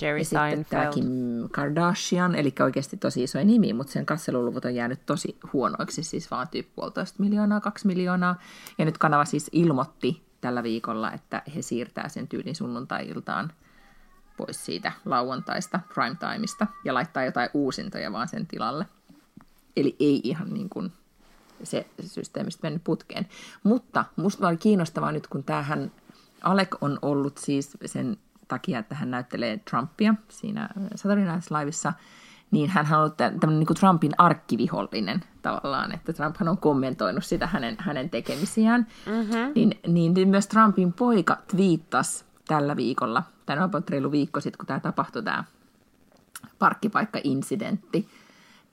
[0.01, 0.93] Jerry Seinfeld.
[0.93, 1.05] Kim
[1.51, 6.47] Kardashian, eli oikeasti tosi iso nimi, mutta sen katseluluvut on jäänyt tosi huonoiksi, siis vaan
[6.47, 8.39] tyyppi puolitoista miljoonaa, kaksi miljoonaa.
[8.77, 13.51] Ja nyt kanava siis ilmoitti tällä viikolla, että he siirtää sen tyylin sunnuntai-iltaan
[14.37, 18.85] pois siitä lauantaista primetimeista ja laittaa jotain uusintoja vaan sen tilalle.
[19.77, 20.91] Eli ei ihan niin kuin
[21.63, 23.27] se systeemistä mennyt putkeen.
[23.63, 25.91] Mutta musta oli kiinnostavaa nyt, kun tämähän
[26.41, 31.93] Alek on ollut siis sen takia, että hän näyttelee Trumpia siinä Saturday Night Liveissa,
[32.51, 37.75] niin hän on ollut tämmöinen niin Trumpin arkkivihollinen tavallaan, että Trumphan on kommentoinut sitä hänen,
[37.79, 38.87] hänen tekemisiään.
[39.05, 39.51] Mm-hmm.
[39.55, 44.79] Niin, niin myös Trumpin poika twiittasi tällä viikolla, tai on reilu viikko sitten, kun tämä
[44.79, 45.43] tapahtui tämä
[46.59, 48.07] parkkipaikka-incidentti,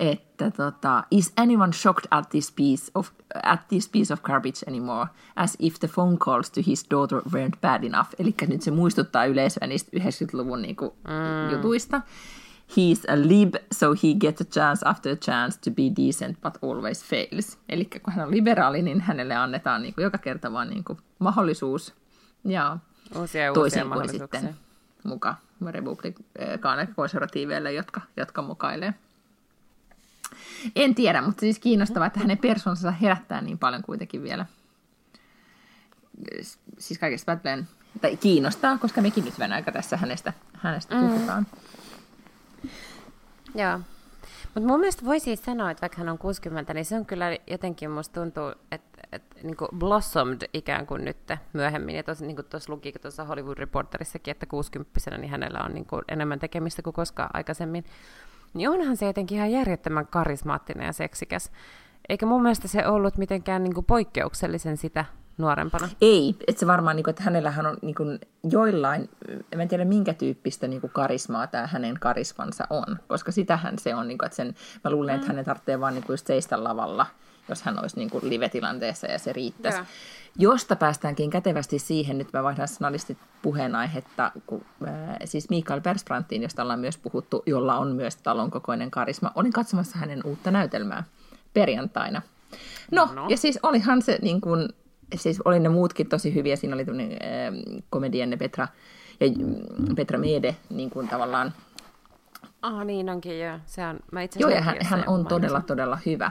[0.00, 3.10] että tota, is anyone shocked at this piece of
[3.42, 7.60] at this piece of garbage anymore, as if the phone calls to his daughter weren't
[7.60, 8.08] bad enough.
[8.18, 11.50] Eli nyt se muistuttaa yleisöä niistä 90-luvun niinku, mm.
[11.52, 12.00] jutuista.
[12.70, 16.58] He's a lib, so he gets a chance after a chance to be decent, but
[16.62, 17.58] always fails.
[17.68, 21.94] Eli kun hän on liberaali, niin hänelle annetaan niinku joka kerta vaan niinku mahdollisuus
[22.44, 22.78] ja
[23.18, 24.56] uusia, toisen kuin sitten
[25.04, 25.36] mukaan
[25.70, 28.94] republikaaneille konservatiiveille, jotka, jotka mukailee.
[30.76, 34.46] En tiedä, mutta siis kiinnostavaa, että hänen persoonansa herättää niin paljon kuitenkin vielä.
[36.78, 37.68] Siis kaikesta päätellen,
[38.00, 41.08] tai kiinnostaa, koska mekin nyt aika tässä hänestä, hänestä mm.
[41.08, 41.46] puhutaan.
[43.54, 43.80] Joo.
[44.54, 47.38] Mutta mun mielestä voi siis sanoa, että vaikka hän on 60, niin se on kyllä
[47.46, 51.16] jotenkin, musta tuntuu, että, että niin kuin blossomed ikään kuin nyt
[51.52, 51.96] myöhemmin.
[51.96, 52.36] Ja tuossa niin
[52.68, 57.30] luki tuossa Hollywood Reporterissakin, että 60 niin hänellä on niin kuin enemmän tekemistä kuin koskaan
[57.32, 57.84] aikaisemmin
[58.54, 61.50] niin onhan se jotenkin ihan järjettömän karismaattinen ja seksikäs.
[62.08, 65.04] Eikä mun mielestä se ollut mitenkään niin kuin poikkeuksellisen sitä
[65.38, 65.88] nuorempana.
[66.00, 68.18] Ei, että se varmaan, niin kuin, että hänellähän on niin kuin,
[68.50, 69.10] joillain,
[69.52, 74.08] en tiedä minkä tyyppistä niin kuin, karismaa tämä hänen karismansa on, koska sitähän se on,
[74.08, 75.16] niin kuin, että sen, mä luulen, mm.
[75.16, 77.06] että hänen tarvitsee vaan niin kuin, just seistä lavalla
[77.48, 79.78] jos hän olisi niin kuin live-tilanteessa ja se riittäisi.
[79.78, 79.86] Joo.
[80.38, 86.62] Josta päästäänkin kätevästi siihen, nyt mä vaihdan sanallisesti puheenaihetta, kun, äh, siis Mikael Persbrandtin, josta
[86.62, 89.32] ollaan myös puhuttu, jolla on myös talon kokoinen karisma.
[89.34, 91.04] Olin katsomassa hänen uutta näytelmää
[91.54, 92.22] perjantaina.
[92.90, 93.26] No, no.
[93.28, 94.68] ja siis olihan se niin kuin,
[95.16, 96.56] siis oli ne muutkin tosi hyviä.
[96.56, 98.68] Siinä oli tämmöinen äh, komedienne Petra
[99.20, 101.52] ja mm, Petra Mede niin kuin tavallaan
[102.64, 103.58] Ah, niin onkin, joo.
[103.66, 106.30] Se on, mä itse Joo, ja hän, hän on jonkun todella, todella hyvä.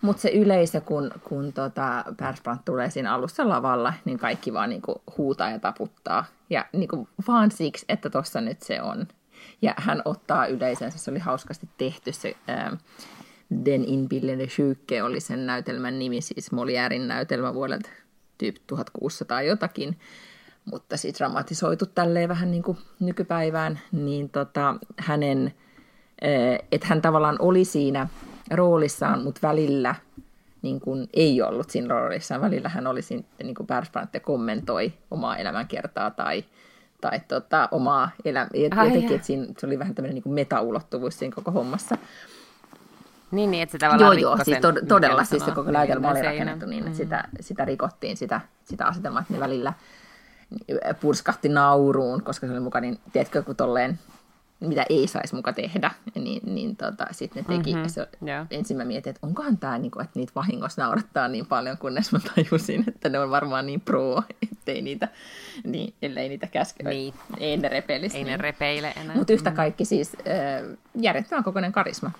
[0.00, 5.02] Mutta se yleisö, kun, kun tota Persbrandt tulee siinä alussa lavalla, niin kaikki vaan niinku
[5.18, 6.24] huutaa ja taputtaa.
[6.50, 9.06] Ja niinku vaan siksi, että tuossa nyt se on.
[9.62, 12.36] Ja hän ottaa yleisönsä, se oli hauskasti tehty se...
[12.48, 12.76] Ää,
[13.64, 17.90] Den inbillede sjuke oli sen näytelmän nimi, siis Molièrin näytelmä vuodelta
[18.38, 19.98] tyyp 1600 jotakin,
[20.64, 25.54] mutta siis dramatisoitu tälleen vähän niin kuin nykypäivään, niin tota, hänen,
[26.72, 28.08] että hän tavallaan oli siinä
[28.50, 29.94] roolissaan, mutta välillä
[30.62, 32.40] niin kuin ei ollut siinä roolissaan.
[32.40, 36.44] Välillä hän oli siinä, niin kuin Persbrandt kommentoi omaa elämänkertaa tai,
[37.00, 38.48] tai tota, omaa elämää.
[38.54, 38.84] Jaa.
[39.14, 41.96] että siinä, se oli vähän tämmöinen niin kuin meta-ulottuvuus siinä koko hommassa.
[43.30, 46.10] Niin, niin, että se Joo, tavallaan joo, rikkoi siis tod- todella siis se koko näytelmä
[46.10, 46.96] oli rakennettu niin, että Mm.
[46.96, 49.72] sitä, sitä rikottiin, sitä, sitä asetelmaa, että ne välillä
[51.00, 53.98] purskahti nauruun, koska se oli muka, niin tiedätkö, kun tolleen,
[54.60, 57.74] mitä ei saisi muka tehdä, niin, niin tota, sitten ne teki.
[57.74, 58.46] Mhm, Se, joo.
[58.50, 62.12] ensin mä mietin, että onkohan tämä, niin kuin, että niitä vahingossa naurattaa niin paljon, kunnes
[62.12, 65.08] mä tajusin, että ne on varmaan niin pro, ettei niitä,
[65.64, 67.14] niin, ellei niitä käske, Niin.
[67.38, 68.16] ei ne repelisi.
[68.16, 68.40] Ei ne niin.
[68.40, 69.16] repeile enää.
[69.16, 72.10] Mutta yhtä kaikki siis äh, järjettömän kokoinen karisma.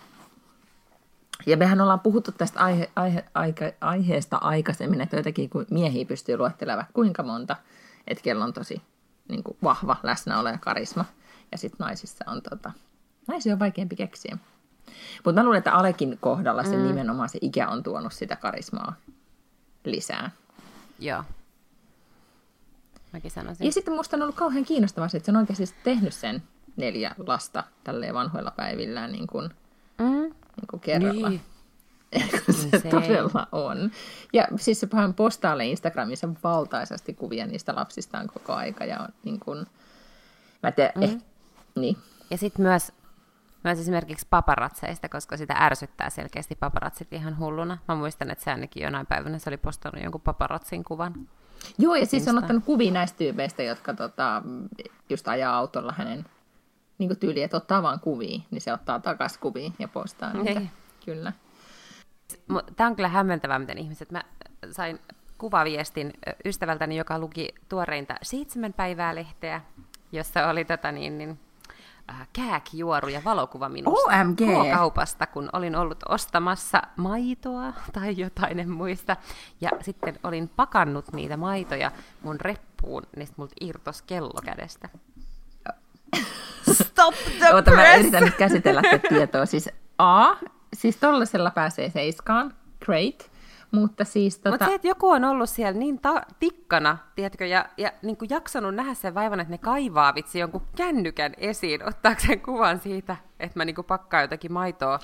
[1.46, 6.36] Ja mehän ollaan puhuttu tästä aihe, aihe, aika, aiheesta aikaisemmin, että jotenkin kun miehiä pystyy
[6.36, 7.56] luettelemaan kuinka monta,
[8.06, 8.82] että kello on tosi
[9.28, 11.04] niin kuin, vahva läsnäolo ja karisma.
[11.52, 12.72] Ja sitten naisissa on, tota,
[13.28, 14.38] naisia on vaikeampi keksiä.
[15.24, 16.82] Mutta mä luulen, että Alekin kohdalla se mm.
[16.82, 18.94] nimenomaan se ikä on tuonut sitä karismaa
[19.84, 20.30] lisää.
[20.98, 21.24] Joo.
[23.12, 23.66] Mäkin sanoisin.
[23.66, 26.42] Ja sitten musta on ollut kauhean kiinnostavaa se, että se on oikeasti tehnyt sen
[26.76, 29.50] neljä lasta tälleen vanhoilla päivillään niin kuin,
[29.98, 30.06] Mm.
[30.06, 31.28] niin kuin kerralla.
[31.28, 31.40] Niin.
[32.44, 32.90] Kun se Insane.
[32.90, 33.90] todella on.
[34.33, 38.85] Ja siis se hän postailee Instagramissa valtaisesti kuvia niistä lapsistaan koko aika.
[38.85, 39.66] Ja on niin kuin,
[40.62, 41.03] mä tiedä, mm.
[41.03, 41.16] eh,
[41.75, 41.96] niin.
[42.31, 42.92] Ja sitten myös,
[43.64, 47.79] myös esimerkiksi paparatseista, koska sitä ärsyttää selkeästi paparatsit ihan hulluna.
[47.88, 51.29] Mä muistan, että se ainakin jonain päivänä se oli postannut jonkun paparatsin kuvan.
[51.79, 54.42] Joo, ja siis on ottanut kuvia näistä tyypeistä, jotka tota,
[55.11, 56.25] just ajaa autolla hänen
[56.98, 60.61] niin kuin tyyliin, että ottaa vaan kuvia, niin se ottaa takas kuvia ja postaa niitä.
[60.61, 60.70] Niin.
[61.05, 61.33] Kyllä.
[62.76, 64.10] Tämä on kyllä hämmentävää, miten ihmiset...
[64.10, 64.22] Mä
[64.70, 64.98] sain
[65.38, 66.12] kuvaviestin
[66.44, 69.60] ystävältäni, joka luki tuoreinta seitsemän päivää lehteä,
[70.12, 71.40] jossa oli tota niin, niin,
[72.10, 74.40] äh, kääkjuoru ja valokuva minusta OMG!
[74.74, 79.16] kaupasta, kun olin ollut ostamassa maitoa tai jotain, en muista.
[79.60, 81.90] Ja sitten olin pakannut niitä maitoja
[82.22, 84.88] mun reppuun, niin sit multa irtos kello kädestä.
[86.72, 88.00] Stop the Oota, mä press!
[88.00, 89.46] yritän nyt käsitellä tätä tietoa.
[89.46, 90.34] Siis A,
[90.72, 92.54] siis tollasella pääsee seiskaan,
[92.85, 93.32] great.
[93.70, 94.50] Mutta siis tota...
[94.50, 98.30] Mutta se, että joku on ollut siellä niin ta- tikkana, tiedätkö, ja, ja niin kuin
[98.30, 103.58] jaksanut nähdä sen vaivan, että ne kaivaa vitsi jonkun kännykän esiin, ottaakseen kuvan siitä, että
[103.58, 104.98] mä niin kuin pakkaan jotakin maitoa.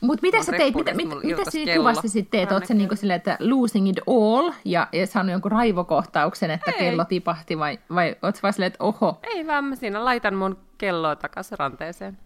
[0.00, 2.50] Mutta mitä sä teit, mitä, mit, mitä siinä kuvassa sitten teet?
[2.50, 2.78] Jonnekin.
[2.78, 6.78] niinku silleen, että losing it all ja, ja saanut jonkun raivokohtauksen, että Ei.
[6.78, 10.34] kello tipahti vai, vai oot sä vaan silleen, että oho, Ei vaan mä siinä laitan
[10.34, 12.18] mun kelloa takaisin ranteeseen.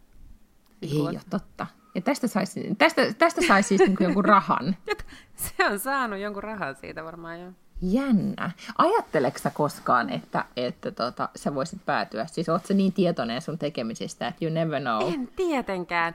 [0.82, 1.66] ei ole totta.
[1.94, 4.76] Ja tästä saisi tästä, tästä sais siis niinku jonkun rahan.
[5.36, 7.52] Se on saanut jonkun rahan siitä varmaan jo.
[7.82, 8.50] Jännä.
[8.78, 12.26] Ajatteleksä sä koskaan, että, että tota, sä voisit päätyä?
[12.26, 15.14] Siis oot sä niin tietoinen sun tekemisistä, että you never know.
[15.14, 16.14] En tietenkään.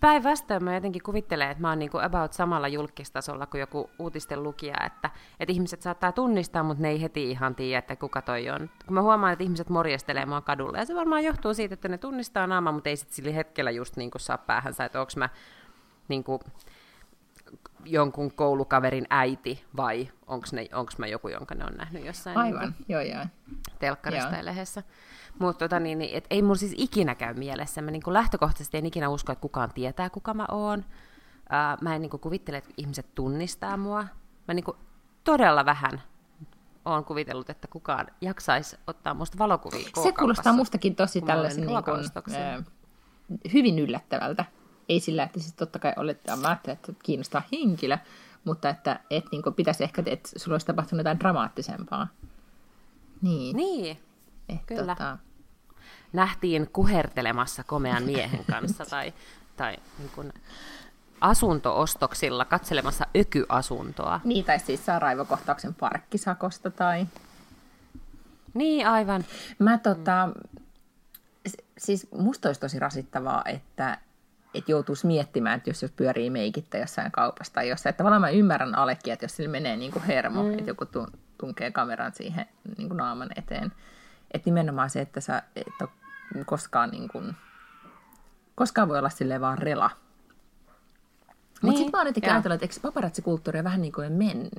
[0.00, 4.76] Päinvastoin mä jotenkin kuvittelen, että mä oon niinku about samalla julkistasolla kuin joku uutisten lukija,
[4.86, 8.70] että, että ihmiset saattaa tunnistaa, mutta ne ei heti ihan tiedä, että kuka toi on.
[8.86, 11.98] Kun mä huomaan, että ihmiset morjestelee mua kadulla, ja se varmaan johtuu siitä, että ne
[11.98, 15.28] tunnistaa naama, mutta ei sitten sillä hetkellä just niinku saa päähänsä, että onko mä
[16.08, 16.40] niinku
[17.84, 23.00] jonkun koulukaverin äiti vai onko mä joku, jonka ne on nähnyt jossain niinku Aivan, joo
[23.00, 23.26] joo.
[23.78, 24.38] telkkarista Joo.
[24.38, 24.82] ja lehdessä.
[25.38, 27.82] Mutta tota, niin, niin, et ei mulla siis ikinä käy mielessä.
[27.82, 30.84] Mä niin lähtökohtaisesti en ikinä usko, että kukaan tietää, kuka mä oon.
[31.48, 34.06] Ää, mä en niin kuvittele, että ihmiset tunnistaa mua.
[34.48, 34.64] Mä niin
[35.24, 36.02] todella vähän
[36.84, 41.84] oon kuvitellut, että kukaan jaksaisi ottaa musta valokuvia Se kuulostaa mustakin tosi kun tällaisen niin
[41.84, 42.62] kuin, ö,
[43.52, 44.44] hyvin yllättävältä.
[44.88, 47.98] Ei sillä, että siis totta kai olet, mä ajattelen, että kiinnostaa henkilö,
[48.44, 52.08] mutta että et, niin kuin, pitäisi ehkä, että sulla olisi tapahtunut jotain dramaattisempaa.
[53.22, 53.56] Niin.
[53.56, 53.98] Niin,
[54.48, 54.94] eh, kyllä.
[54.94, 55.18] Tota,
[56.12, 59.12] nähtiin kuhertelemassa komean miehen kanssa tai,
[59.56, 60.32] tai niin kuin
[61.20, 64.20] asuntoostoksilla katselemassa ökyasuntoa.
[64.24, 67.06] Niin, tai siis saa raivokohtauksen parkkisakosta tai...
[68.54, 69.24] Niin, aivan.
[69.58, 70.28] Mä tota,
[71.78, 73.98] siis musta olisi tosi rasittavaa, että,
[74.54, 77.90] että joutuisi miettimään, että jos, jos pyörii meikittä jossain kaupassa tai jossain.
[77.90, 80.58] Että tavallaan mä ymmärrän Alekia, että jos sillä menee niin kuin hermo, mm.
[80.58, 80.84] että joku
[81.38, 82.46] tunkee kameran siihen
[82.78, 83.72] niin kuin naaman eteen.
[84.34, 85.66] Että nimenomaan se, että sä et
[86.46, 87.36] koskaan, niin kuin,
[88.54, 89.90] koskaan voi olla silleen vaan rela.
[91.64, 94.52] Mutta niin, sitten mä oon jotenkin ajatellut, että eikö paparazzikulttuuri vähän niin kuin mennyt.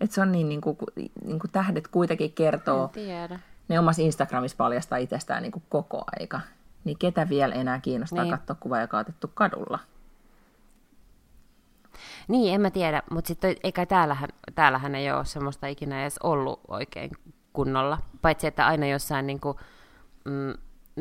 [0.00, 0.76] Että se on niin, niin kuin,
[1.24, 2.92] niin kuin tähdet kuitenkin kertoo.
[3.68, 6.40] Ne omassa Instagramissa paljastaa itsestään niin kuin koko aika.
[6.84, 8.32] Niin ketä vielä enää kiinnostaa niin.
[8.32, 9.78] katsoa kuva, joka on otettu kadulla?
[12.28, 16.60] Niin, en mä tiedä, mutta sitten eikä täällähän, täällähän ei ole semmoista ikinä edes ollut
[16.68, 17.10] oikein
[17.54, 17.98] kunnolla.
[18.22, 19.56] Paitsi, että aina jossain niin kuin,
[20.24, 20.54] mm,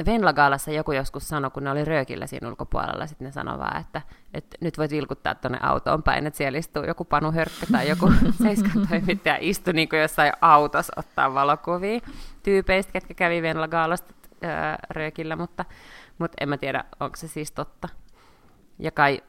[0.05, 4.01] Venlagaalassa joku joskus sanoi, kun ne oli röökillä siinä ulkopuolella, sitten ne sanoi vaan, että,
[4.33, 8.11] että nyt voit vilkuttaa tuonne autoon päin, että siellä istuu joku Panu Hörkkö tai joku
[8.43, 11.99] seiskan toimittaja istu niin kuin jossain autossa ottaa valokuvia
[12.43, 14.13] tyypeistä, ketkä kävi Venlagaalasta
[14.43, 14.49] öö,
[14.89, 15.65] röökillä, mutta,
[16.17, 17.89] mutta en mä tiedä, onko se siis totta.
[18.79, 19.21] Ja kai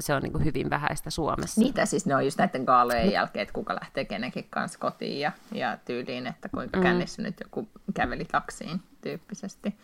[0.00, 1.60] se on niin kuin hyvin vähäistä Suomessa.
[1.60, 5.32] Niitä siis ne on just näiden kaalojen jälkeen, että kuka lähtee kenenkin kanssa kotiin ja,
[5.52, 6.82] ja tyyliin, että kuinka mm.
[6.82, 9.76] kännissä nyt joku käveli taksiin tyyppisesti.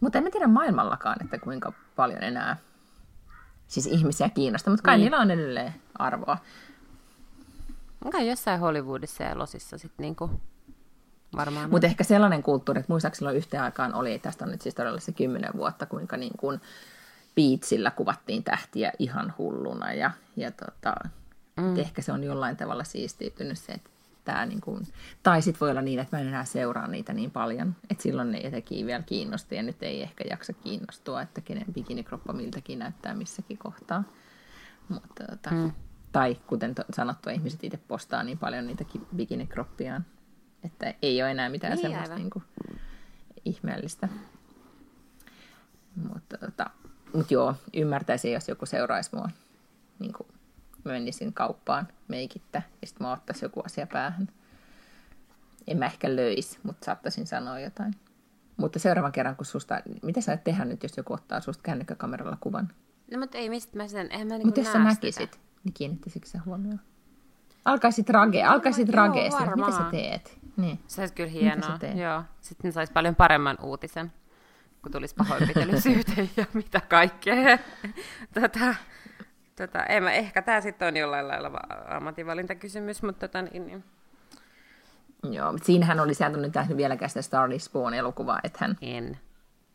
[0.00, 2.56] Mutta en tiedä maailmallakaan, että kuinka paljon enää
[3.66, 5.04] siis ihmisiä kiinnostaa, mutta kai niin.
[5.04, 6.38] niillä on edelleen arvoa.
[8.12, 10.30] Kai jossain Hollywoodissa ja Losissa sitten niinku
[11.36, 11.70] varmaan.
[11.70, 15.12] Mutta ehkä sellainen kulttuuri, että muistaakseni yhteen aikaan oli, tästä on nyt siis todella se
[15.12, 16.60] kymmenen vuotta, kuinka niin kuin
[17.38, 20.94] Beatsillä kuvattiin tähtiä ihan hulluna ja, ja tota,
[21.56, 21.76] mm.
[21.76, 23.90] ehkä se on jollain tavalla siistiytynyt se, että
[24.24, 24.86] tämä niin kuin,
[25.22, 28.32] tai sitten voi olla niin, että mä en enää seuraa niitä niin paljon, että silloin
[28.32, 33.14] ne jotenkin vielä kiinnosti ja nyt ei ehkä jaksa kiinnostua, että kenen bikinikroppa miltäkin näyttää
[33.14, 34.04] missäkin kohtaa.
[34.88, 35.72] Mutta, tota, mm.
[36.12, 38.84] Tai kuten to, sanottu, ihmiset itse postaa niin paljon niitä
[39.16, 40.04] bikinikroppiaan,
[40.64, 42.44] että ei ole enää mitään niin, semmoista niin kuin,
[43.44, 44.08] ihmeellistä.
[46.08, 46.70] Mutta tota,
[47.14, 49.28] mut joo, ymmärtäisin, jos joku seuraisi mua
[49.98, 50.28] niin kuin
[50.84, 54.28] menisin kauppaan meikittä ja sitten mä ottaisin joku asia päähän.
[55.66, 57.94] En mä ehkä löisi, mutta saattaisin sanoa jotain.
[58.56, 62.36] Mutta seuraavan kerran, kun susta, mitä sä et tehdä nyt, jos joku ottaa susta kännykkäkameralla
[62.40, 62.68] kuvan?
[63.12, 65.36] No mutta ei, mistä mä sen, eihän mä niinku Mutta jos sä näkisit, sitä.
[65.64, 66.80] niin kiinnittäisikö sä huomioon?
[67.64, 70.38] Alkaisit rage, no, alkaisit rage, mitä sä teet?
[70.56, 70.80] Niin.
[70.86, 72.22] Se olisi kyllä hienoa, joo.
[72.40, 74.12] Sitten saisi paljon paremman uutisen,
[74.82, 77.58] kun tulisi pahoinpitelysyyte ja mitä kaikkea.
[78.34, 78.74] Tätä,
[79.58, 81.50] Tota, en mä, ehkä tämä sitten on jollain lailla
[81.88, 83.84] ammatinvalintakysymys, mutta tota, niin, niin.
[85.30, 88.76] Joo, mutta siinähän oli, sieltä nyt nähnyt vieläkään sitä Starly Spawn-elokuvaa, että hän...
[88.82, 89.18] En.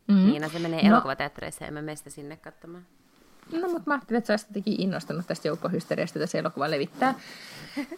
[0.08, 0.26] Mm-hmm.
[0.26, 0.88] Niin, no se menee no.
[0.88, 2.86] elokuvateattereissa, en mä sinne katsomaan.
[3.52, 7.14] No, mutta mä ajattelin, että sä olisit jotenkin innostunut tästä joukkohysteriasta, että se elokuva levittää.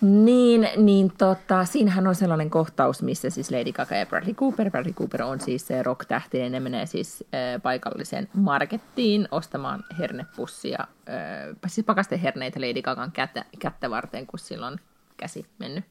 [0.00, 4.92] niin, niin tota, siinähän on sellainen kohtaus, missä siis Lady Gaga ja Bradley Cooper, Bradley
[4.92, 11.86] Cooper on siis se rock-tähti, ne menee siis äh, paikalliseen markettiin ostamaan hernepussia, äh, siis
[11.86, 14.78] pakasteherneitä Lady Gagan kättä, kättä varten, kun sillä on
[15.16, 15.84] käsi mennyt.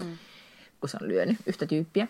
[0.00, 0.16] Mm
[0.80, 2.08] kun se on lyönyt yhtä tyyppiä.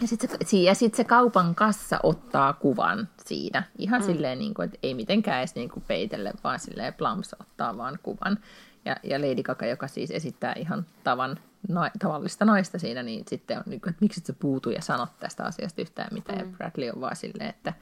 [0.00, 3.62] Ja sitten se, ja sit se kaupan kassa ottaa kuvan siinä.
[3.78, 4.06] Ihan mm.
[4.06, 7.98] silleen, niin kuin, että ei mitenkään edes niin kuin peitelle, vaan silleen plums ottaa vaan
[8.02, 8.38] kuvan.
[8.84, 13.58] Ja, ja Lady Gaga, joka siis esittää ihan tavan, na, tavallista naista siinä, niin sitten
[13.58, 16.38] on, niin kuin, että miksi et sä puutu ja sanot tästä asiasta yhtään mitään.
[16.38, 16.50] Mm.
[16.50, 17.72] Ja Bradley on vaan silleen, että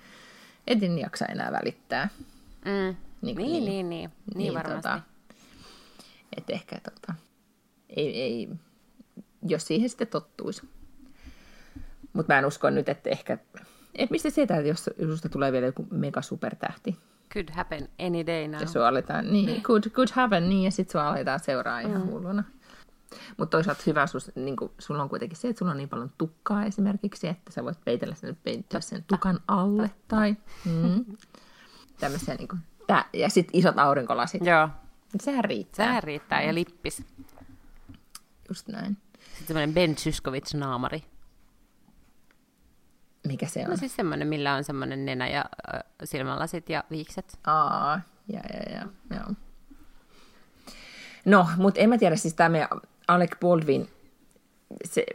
[0.66, 2.08] en jaksa enää välittää.
[2.64, 2.96] Mm.
[3.22, 4.76] Niin, niin, niin, niin, niin, niin varmasti.
[4.76, 5.00] Tota,
[6.36, 7.14] että ehkä tota,
[7.88, 8.48] ei, ei,
[9.42, 10.68] jos siihen sitten tottuisi.
[12.12, 13.38] Mutta mä en usko nyt, että ehkä...
[13.94, 16.98] Et mistä sitä, että jos susta tulee vielä joku mega supertähti?
[17.34, 18.60] Could happen any day now.
[18.60, 19.62] Ja sua aletaan, niin, niin.
[19.62, 22.06] Could, could happen, niin, ja sitten sua aletaan seuraa ihan mm.
[22.06, 22.44] hulluna.
[23.36, 26.12] Mutta toisaalta hyvä, sus, niin kun, sulla on kuitenkin se, että sulla on niin paljon
[26.18, 29.90] tukkaa esimerkiksi, että sä voit peitellä sen, peitellä sen tukan alle.
[30.08, 31.04] Tai mm,
[32.00, 34.46] tämmöisiä niin kuin, tää, ja sitten isot aurinkolasit.
[34.46, 34.68] Joo.
[35.20, 35.86] Sehän riittää.
[35.86, 37.02] Sehän riittää, ja lippis.
[38.48, 38.96] Just näin.
[39.20, 41.02] Sitten semmoinen Ben Zyskowicz-naamari.
[43.26, 43.70] Mikä se on?
[43.70, 45.44] No siis semmoinen, millä on semmoinen nenä ja
[45.74, 47.38] äh, silmälasit ja viikset.
[47.46, 49.34] Aa, ja, ja, ja, joo.
[51.24, 52.68] No, mutta en mä tiedä, siis tämä
[53.08, 53.88] Alec Baldwin,
[54.84, 55.06] se,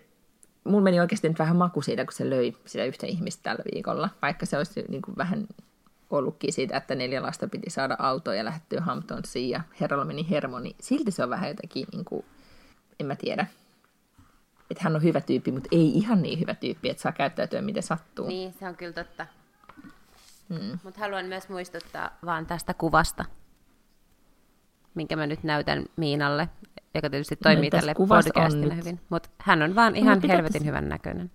[0.64, 4.10] mulla meni oikeasti nyt vähän maku siitä, kun se löi sitä yhtä ihmistä tällä viikolla,
[4.22, 5.48] vaikka se olisi niin kuin vähän
[6.10, 10.60] ollutkin siitä, että neljä lasta piti saada autoa ja lähettyä Hamptonsiin ja herralla meni hermo,
[10.60, 12.26] niin silti se on vähän jotenkin, niin kuin,
[13.00, 13.48] en mä tiedä,
[14.70, 17.84] että hän on hyvä tyyppi, mutta ei ihan niin hyvä tyyppi, että saa käyttäytyä miten
[17.84, 18.28] sattuu.
[18.28, 19.28] Niin, se on kyllä totta.
[20.50, 20.80] Mm.
[20.84, 23.26] Mutta haluan myös muistuttaa vaan tästä kuvasta.
[24.96, 26.50] minkä mä nyt näytän Miinalle,
[26.94, 29.00] joka tietysti toimii no, tälle podcastille hyvin.
[29.10, 30.66] Mutta hän on vaan ihan no, helvetin tässä...
[30.66, 31.32] hyvän näköinen.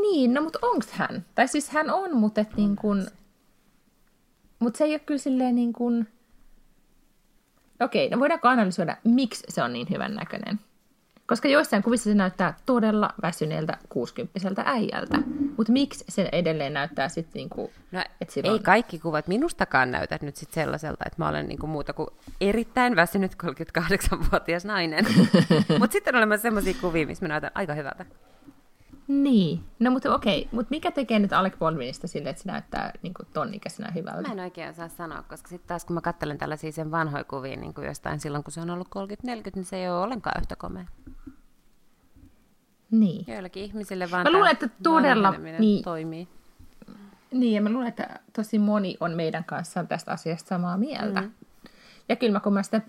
[0.00, 1.24] Niin, no mutta onks hän?
[1.34, 3.06] Tai siis hän on, mutta et niin kun...
[4.58, 6.08] Mut se ei ole kyllä silleen niin kuin...
[7.80, 10.60] Okei, no voidaanko analysoida, miksi se on niin hyvän näköinen?
[11.30, 15.18] Koska joissain kuvissa se näyttää todella väsyneeltä 60 äijältä.
[15.56, 18.58] Mutta miksi se edelleen näyttää sitten niinku, no, silloin...
[18.58, 22.08] Ei kaikki kuvat minustakaan näytä nyt sit sellaiselta, että mä olen niinku muuta kuin
[22.40, 25.06] erittäin väsynyt 38-vuotias nainen.
[25.78, 28.06] mutta sitten on olemassa sellaisia kuvia, missä mä näytän aika hyvältä.
[29.10, 33.14] Niin, no mutta okei, mutta mikä tekee nyt Alec Baldwinista sille, että se näyttää niin
[33.14, 34.28] kuin ton ikäisenä hyvältä?
[34.28, 37.56] Mä en oikein osaa sanoa, koska sitten taas kun mä katselen tällaisia sen vanhoja kuvia
[37.56, 38.90] niin kuin jostain silloin, kun se on ollut 30-40,
[39.54, 40.84] niin se ei ole ollenkaan yhtä komea.
[42.90, 43.24] Niin.
[43.28, 46.28] Joillekin ihmisille vaan mä luulen, että todella niin, toimii.
[47.32, 51.20] Niin, ja mä luulen, että tosi moni on meidän kanssa tästä asiasta samaa mieltä.
[51.20, 51.30] Mm.
[52.08, 52.80] Ja kyllä mä, kun mä sitä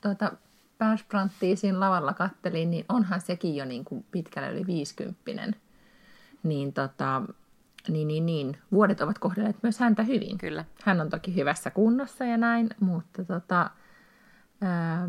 [0.00, 0.32] tuota,
[0.78, 5.20] Persbrandtia siinä lavalla kattelin, niin onhan sekin jo niin kuin pitkälle yli 50
[6.42, 7.22] niin, tota,
[7.88, 10.38] niin, niin, niin, vuodet ovat kohdelleet myös häntä hyvin.
[10.38, 10.64] Kyllä.
[10.82, 13.70] Hän on toki hyvässä kunnossa ja näin, mutta tota,
[14.60, 15.08] ää,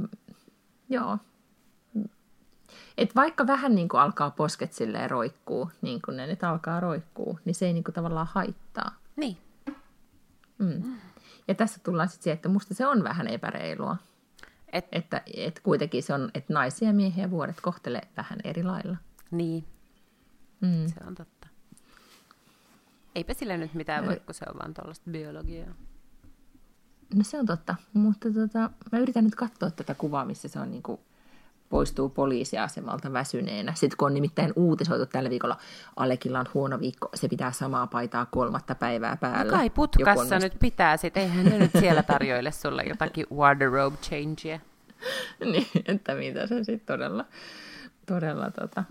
[0.89, 1.17] joo.
[2.97, 7.39] Et vaikka vähän niin kuin alkaa posket silleen roikkuu, niin kuin ne nyt alkaa roikkuu,
[7.45, 8.95] niin se ei niin kuin tavallaan haittaa.
[9.15, 9.37] Niin.
[10.57, 10.83] Mm.
[11.47, 13.97] Ja tässä tullaan sitten siihen, että musta se on vähän epäreilua.
[14.75, 18.97] Et, että, että kuitenkin se on, että naisia ja miehiä vuodet kohtelee vähän eri lailla.
[19.31, 19.65] Niin,
[20.61, 20.87] mm.
[20.87, 21.47] se on totta.
[23.15, 25.75] Eipä sille nyt mitään voi, kun se on vaan tuollaista biologiaa.
[27.15, 30.71] No se on totta, mutta tota, mä yritän nyt katsoa tätä kuvaa, missä se on
[30.71, 30.99] niin kuin
[31.69, 33.73] poistuu poliisiasemalta väsyneenä.
[33.73, 35.57] Sitten kun on nimittäin uutisoitu tällä viikolla,
[35.95, 39.51] Alekilla on huono viikko, se pitää samaa paitaa kolmatta päivää päällä.
[39.51, 44.59] No kai putkassa nyt pitää sit, eihän ne nyt siellä tarjoile sulle jotakin wardrobe changea.
[45.51, 47.25] niin, että mitä se sitten todella,
[48.05, 48.83] todella tota,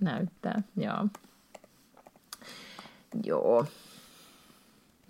[0.00, 0.62] näyttää.
[0.76, 1.06] Joo.
[3.24, 3.66] Joo.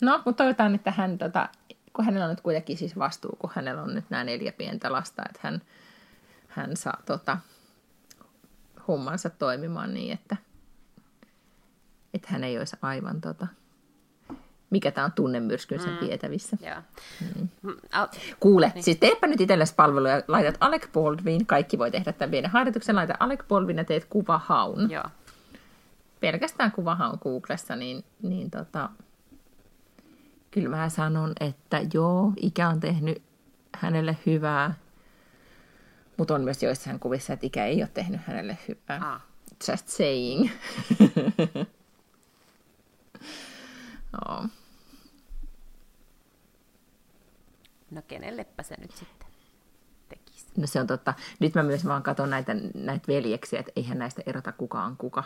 [0.01, 1.49] No, mutta toivotaan, että hän, tota,
[1.93, 5.23] kun hänellä on nyt kuitenkin siis vastuu, kun hänellä on nyt nämä neljä pientä lasta,
[5.29, 5.63] että hän,
[6.59, 7.39] hän saa tota,
[8.89, 10.37] hommansa toimimaan niin, että,
[12.15, 13.47] että hän ei olisi aivan tota,
[14.71, 16.01] mikä tämä on tunnemyrskyn sen mm.
[16.01, 16.57] vietävissä.
[17.21, 17.49] Mm.
[17.63, 17.77] Mm.
[18.41, 18.85] Kuule, niin.
[18.85, 23.15] siis teepä nyt itsellesi palveluja, laitat Alec Baldwin, kaikki voi tehdä tämän pienen harjoituksen, laita
[23.21, 24.91] Alec Baldwin ja teet kuvahaun.
[24.91, 25.05] Joo.
[26.21, 28.91] Pelkästään kuvahaun Googlessa, niin, niin tota,
[30.51, 33.23] kyllä mä sanon, että joo, ikä on tehnyt
[33.75, 34.75] hänelle hyvää,
[36.19, 39.13] mutta on myös joissain kuvissa, että ikä ei ole tehnyt hänelle hyvää.
[39.13, 39.23] Ah.
[39.69, 40.51] Just saying.
[44.13, 44.45] Joo.
[47.91, 49.29] No kenellepä se nyt sitten
[50.09, 50.47] tekisi?
[50.57, 51.15] No se on totta.
[51.41, 55.25] Nyt mä myös vaan katson näitä, näitä veljeksiä, että eihän näistä erota kukaan kuka.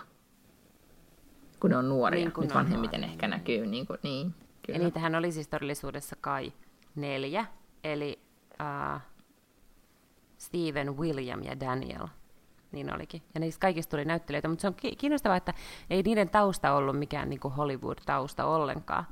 [1.60, 2.24] Kun ne on nuoria.
[2.24, 3.38] Niin nyt vanhemmiten nuori, ehkä niin.
[3.38, 3.66] näkyy.
[3.66, 4.34] Niin, kuin, niin
[4.66, 4.78] kyllä.
[4.78, 6.52] Ja niitähän oli siis todellisuudessa kai
[6.94, 7.46] neljä.
[7.84, 8.22] Eli
[8.60, 9.00] uh,
[10.42, 12.06] Steven, William ja Daniel–
[12.72, 13.22] niin olikin.
[13.34, 15.54] Ja niistä kaikista tuli näyttelijöitä, mutta se on kiinnostavaa, että
[15.90, 19.04] ei niiden tausta ollut mikään niin kuin Hollywood-tausta ollenkaan.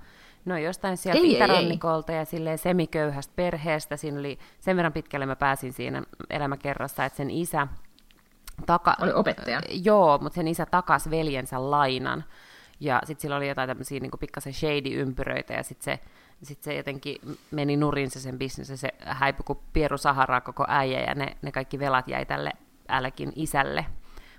[0.45, 2.21] No jostain sieltä ei, itärannikolta ei, ei.
[2.21, 3.97] ja silleen semiköyhästä perheestä.
[3.97, 7.67] Siinä oli sen verran pitkälle mä pääsin siinä elämäkerrassa, että sen isä
[8.67, 8.97] taka...
[9.01, 9.61] Oli opettaja.
[9.71, 12.25] Joo, mutta sen isä takas veljensä lainan.
[12.81, 16.01] Ja sitten sillä oli jotain tämmöisiä niin pikkasen shady-ympyröitä ja sitten se,
[16.43, 17.17] sit se jotenkin
[17.51, 21.37] meni nurin se sen bisnes ja se häipyi kuin pieru saharaa koko äijä ja ne,
[21.43, 22.53] ne kaikki velat jäi tälle
[22.89, 23.87] älläkin isälle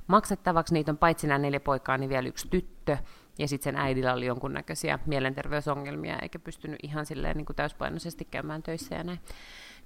[0.08, 0.74] maksettavaksi.
[0.74, 2.98] Niitä on paitsi nämä neljä poikaa, niin vielä yksi tyttö.
[3.40, 8.64] Ja sitten sen äidillä oli jonkunnäköisiä mielenterveysongelmia, eikä pystynyt ihan silleen niin kuin täyspainoisesti käymään
[8.64, 9.20] töissä ja näin.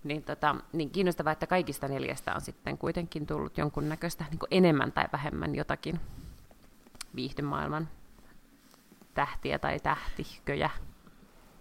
[0.04, 5.06] Niin, tota, niin kiinnostavaa, että kaikista neljästä on sitten kuitenkin tullut jonkunnäköistä niin enemmän tai
[5.14, 6.00] vähemmän jotakin
[7.16, 7.88] viihdemaailman
[9.14, 10.70] tähtiä tai tähtiköjä,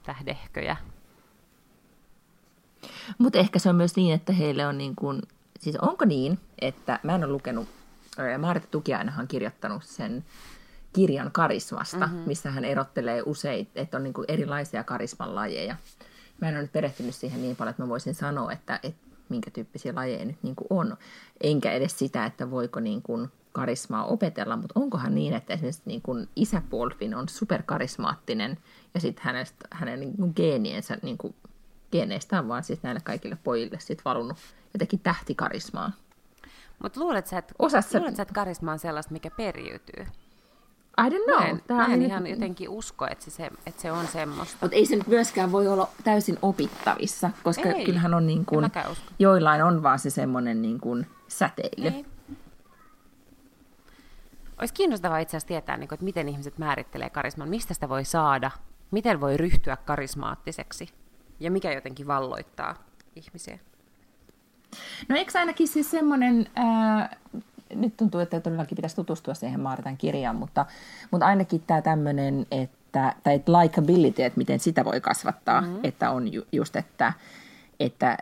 [0.04, 0.76] tähdehköjä.
[3.18, 5.22] Mutta ehkä se on myös niin, että heille on niin kuin
[5.60, 7.68] siis onko niin, että mä en ole lukenut,
[8.38, 10.24] Maarit Tukiainenhan on kirjoittanut sen
[10.92, 12.22] kirjan karismasta, mm-hmm.
[12.26, 15.76] missä hän erottelee usein, että on niin kuin erilaisia karisman lajeja.
[16.40, 19.50] Mä en ole nyt perehtynyt siihen niin paljon, että mä voisin sanoa, että, että minkä
[19.50, 20.96] tyyppisiä lajeja nyt niin kuin on.
[21.40, 26.02] Enkä edes sitä, että voiko niin kuin karismaa opetella, mutta onkohan niin, että esimerkiksi niin
[26.02, 28.58] kuin isä Polfin on superkarismaattinen
[28.94, 31.34] ja sitten hänestä, hänen niin kuin geeniensä, niin kuin,
[31.92, 34.36] geeneistä on vaan siis näille kaikille pojille sit valunut
[34.74, 35.92] jotenkin tähtikarismaa.
[36.82, 37.98] Mutta luulet sä, että, Osassa...
[37.98, 40.06] luulet sä, että karisma on sellaista, mikä periytyy?
[40.98, 41.38] I don't know.
[41.38, 44.58] Mä en, Tää mä en ihan jotenkin usko, että se, että se on semmoista.
[44.60, 48.70] Mutta ei se nyt myöskään voi olla täysin opittavissa, koska Ei, kyllähän on niin kuin,
[49.18, 51.90] joillain on vaan se semmoinen niin kuin säteily.
[51.90, 52.06] Niin.
[54.58, 58.04] Olisi kiinnostavaa itse asiassa tietää, niin kuin, että miten ihmiset määrittelee karisman, mistä sitä voi
[58.04, 58.50] saada,
[58.94, 60.88] miten voi ryhtyä karismaattiseksi
[61.40, 62.74] ja mikä jotenkin valloittaa
[63.16, 63.58] ihmisiä.
[65.08, 67.16] No eikö ainakin siis semmoinen, ää,
[67.74, 70.66] nyt tuntuu, että todellakin pitäisi tutustua siihen Maaritan kirjaan, mutta,
[71.10, 75.80] mutta ainakin tämä tämmöinen, että, tai että likability, että miten sitä voi kasvattaa, mm-hmm.
[75.82, 77.12] että on ju, just, että,
[77.80, 78.18] että ää,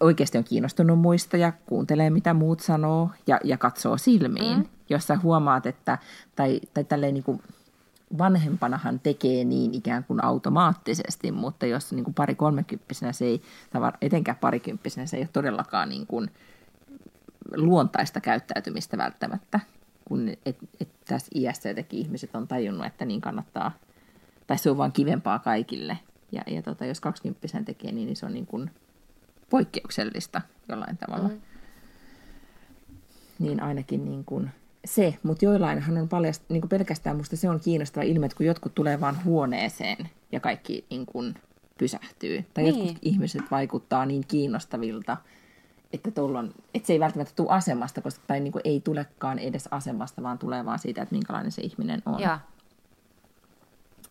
[0.00, 4.68] oikeasti on kiinnostunut muista ja kuuntelee, mitä muut sanoo ja, ja katsoo silmiin, mm-hmm.
[4.88, 5.98] jos sä huomaat, että,
[6.36, 7.42] tai, tai tälleen niin kuin,
[8.18, 13.92] vanhempanahan tekee niin ikään kuin automaattisesti, mutta jos niin kuin pari kolmekymppisenä se ei, tai
[14.00, 16.30] etenkään parikymppisenä se ei ole todellakaan niin kuin
[17.56, 19.60] luontaista käyttäytymistä välttämättä,
[20.04, 23.72] kun et, et tässä iässä jotenkin ihmiset on tajunnut, että niin kannattaa,
[24.46, 25.98] tai se on vaan kivempaa kaikille.
[26.32, 28.70] Ja, ja tota, jos kaksikymppisenä tekee niin, niin se on niin kuin
[29.50, 31.28] poikkeuksellista jollain tavalla.
[31.28, 31.40] Mm.
[33.38, 34.50] Niin ainakin niin kuin
[34.84, 38.46] se, mutta joillainhan on paljon, niin kuin pelkästään musta se on kiinnostava ilme, että kun
[38.46, 41.34] jotkut tulee vaan huoneeseen ja kaikki niin kuin
[41.78, 42.44] pysähtyy.
[42.54, 42.78] Tai niin.
[42.78, 45.16] Jotkut ihmiset vaikuttaa niin kiinnostavilta,
[45.92, 49.68] että, tollon, että se ei välttämättä tule asemasta, koska, tai niin kuin ei tulekaan edes
[49.70, 52.20] asemasta, vaan tulee vaan siitä, että minkälainen se ihminen on.
[52.20, 52.38] Ja,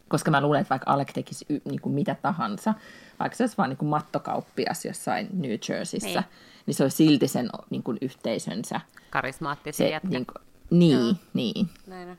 [0.07, 2.73] Koska mä luulen, että vaikka Alec tekisi y, niin kuin mitä tahansa,
[3.19, 6.25] vaikka se olisi vaan niin kuin mattokauppias jossain New Jerseyssä, niin, Niin.
[6.65, 8.81] niin se olisi silti sen niin kuin yhteisönsä.
[9.09, 10.09] karismaattisia Se, jätkä.
[10.09, 11.13] niin, kuin, niin, Joo.
[11.33, 12.17] niin, Näin on.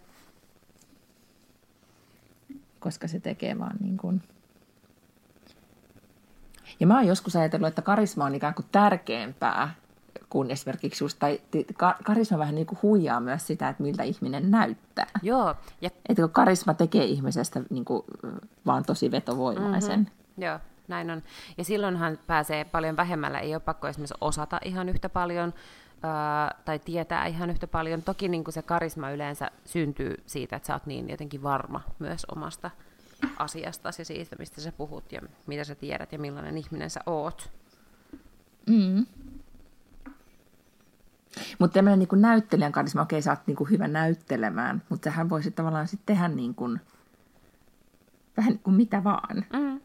[2.81, 4.23] koska se tekee vaan niin kuin...
[6.81, 9.75] Ja mä oon joskus ajatellut, että karisma on ikään kuin tärkeämpää
[10.33, 11.41] kuin esimerkiksi just, tai
[12.05, 15.07] karisma vähän niin kuin huijaa myös sitä, että miltä ihminen näyttää.
[15.23, 18.03] Joo, ja Että kun karisma tekee ihmisestä niin kuin,
[18.67, 20.01] vaan tosi vetovoimaisen.
[20.01, 20.45] Mm-hmm.
[20.45, 21.23] Joo, näin on.
[21.59, 25.55] Ja silloinhan pääsee paljon vähemmällä, ei ole pakko esimerkiksi osata ihan yhtä paljon
[26.03, 28.03] ää, tai tietää ihan yhtä paljon.
[28.03, 32.25] Toki niin kuin se karisma yleensä syntyy siitä, että sä oot niin jotenkin varma myös
[32.25, 32.71] omasta
[33.37, 37.51] asiastasi ja siitä, mistä sä puhut ja mitä sä tiedät ja millainen ihminen sä oot.
[38.67, 39.07] Mm.
[41.59, 45.55] Mutta tämmöinen niin näyttelijän karisma, okei, sä oot niin kuin hyvä näyttelemään, mutta sähän voisit
[45.55, 46.81] tavallaan sitten tehdä niin kuin,
[48.37, 49.45] vähän niin kuin mitä vaan.
[49.53, 49.81] Mm.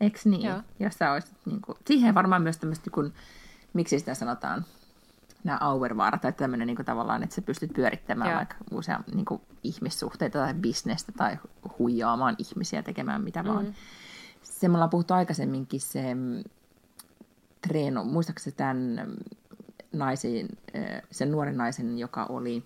[0.00, 0.42] Eikö niin?
[0.42, 0.62] Joo.
[0.80, 3.12] Jos sä olisit, niin kuin, siihen varmaan myös tämmöistä, kun,
[3.72, 4.64] miksi sitä sanotaan,
[5.44, 8.36] nämä auervaara tai tämmöinen niin tavallaan, että sä pystyt pyörittämään Joo.
[8.36, 11.36] vaikka usea niin kuin ihmissuhteita tai bisnestä tai
[11.78, 13.64] huijaamaan ihmisiä tekemään mitä vaan.
[13.64, 13.72] Mm.
[14.42, 16.42] Se me ollaan puhuttu aikaisemminkin se mm,
[17.68, 19.16] treeno, muistaakseni tämän mm,
[19.92, 20.48] naisen,
[21.10, 22.64] sen nuoren naisen, joka oli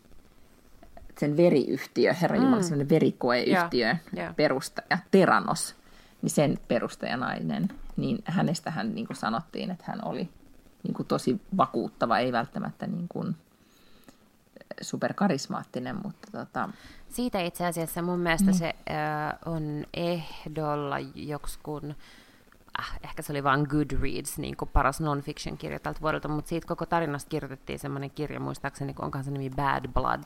[1.19, 2.63] sen veriyhtiö, Herra Jumala, Mm.
[2.63, 4.33] semmoinen verikoeyhtiö Joo, joo.
[4.37, 5.77] perustaja, Teranos,
[6.23, 10.29] niin sen perustajanainen, niin hänestähän niin kuin sanottiin, että hän oli
[10.85, 13.37] niin kuin tosi vakuuttava, ei välttämättä niin kuin
[14.81, 16.69] superkarismaattinen, mutta tota,
[17.09, 18.57] Siitä itse asiassa mun mielestä mm.
[18.57, 21.95] se äh, on ehdolla joksikun,
[22.81, 26.87] äh, ehkä se oli vain Goodreads, niin kuin paras non-fiction-kirja tältä vuodelta, mutta siitä koko
[26.87, 30.23] tarinasta kirjoitettiin semmoinen kirja, muistaakseni, kun onkaan se nimi Bad Blood,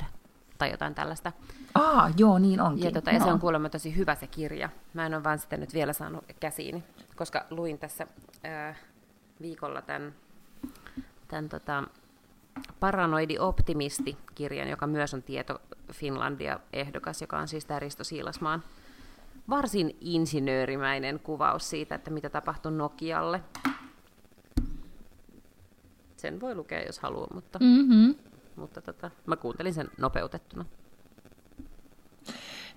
[0.59, 1.33] tai jotain tällaista.
[1.75, 2.85] aa, joo, niin onkin.
[2.85, 4.69] Ja, tota, ja se on kuulemma tosi hyvä se kirja.
[4.95, 6.85] Mä en ole vaan sitä nyt vielä saanut käsiini,
[7.17, 8.07] koska luin tässä
[8.47, 8.77] äh,
[9.41, 10.15] viikolla tämän,
[11.29, 11.85] tämän tota,
[12.81, 15.61] Paranoidi Optimisti-kirjan, joka myös on Tieto
[15.93, 18.63] Finlandia-ehdokas, joka on siis tämä Risto Siilasmaan
[19.51, 23.41] varsin insinöörimäinen kuvaus siitä, että mitä tapahtui Nokialle.
[26.17, 28.15] Sen voi lukea, jos haluaa, mutta, Mm-hmm.
[28.57, 30.65] mutta tota, mä kuuntelin sen nopeutettuna.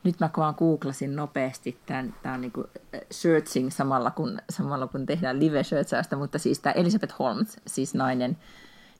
[0.04, 2.68] Nyt mä vaan googlasin nopeasti tämän, tämä on niin kuin
[3.12, 8.38] searching samalla kun, samalla kun tehdään live searchausta, mutta siis tämä Elizabeth Holmes, siis nainen,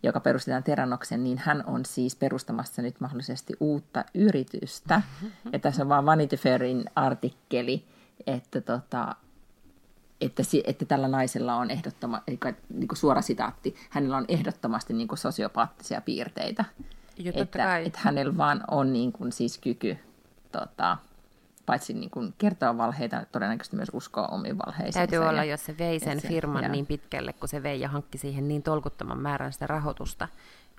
[0.04, 5.02] joka perustetaan Teranoksen, niin hän on siis perustamassa nyt mahdollisesti uutta yritystä.
[5.54, 7.86] Ja tässä on vaan Vanity Fairin artikkeli,
[8.28, 9.16] että, tota,
[10.22, 12.40] että, että tällä naisella on ehdottoma, eli
[12.70, 16.66] niin kuin suora sitaatti, hänellä on ehdottomasti niin kuin sosiopaattisia piirteitä.
[17.18, 17.86] Jo, että, kai.
[17.86, 19.98] että hänellä vaan on niin kuin siis kyky
[20.52, 20.98] tota,
[21.66, 25.00] paitsi niin kuin kertoa valheita, todennäköisesti myös uskoa omiin valheisiinsa.
[25.00, 26.72] Täytyy ja- olla, jos se vei sen ja se- firman joo.
[26.72, 30.28] niin pitkälle, kun se vei ja hankki siihen niin tolkuttoman määrän sitä rahoitusta,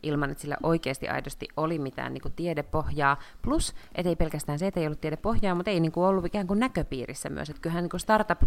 [0.03, 3.16] ilman että sillä oikeasti aidosti oli mitään niin kuin tiedepohjaa.
[3.43, 6.47] Plus, että ei pelkästään se, että ei ollut tiedepohjaa, mutta ei niin kuin ollut ikään
[6.47, 7.51] kuin näköpiirissä myös.
[7.51, 8.43] Että kyllähän niin kuin startup,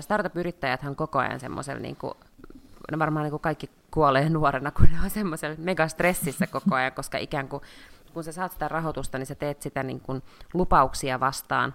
[0.00, 2.14] startup-yrittäjäthän koko ajan semmoisella, niin kuin,
[2.92, 7.18] no varmaan niin kuin kaikki kuolee nuorena, kun ne on semmoisella megastressissä koko ajan, koska
[7.18, 7.62] ikään kuin
[8.16, 10.22] kun sä saat sitä rahoitusta, niin sä teet sitä niin kuin
[10.54, 11.74] lupauksia vastaan,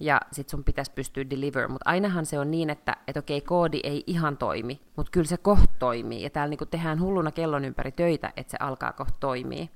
[0.00, 3.80] ja sit sun pitäisi pystyä deliver, mutta ainahan se on niin, että et okei, koodi
[3.82, 7.92] ei ihan toimi, mutta kyllä se koht toimii, ja täällä niinku tehdään hulluna kellon ympäri
[7.92, 9.70] töitä, että se alkaa koht toimii.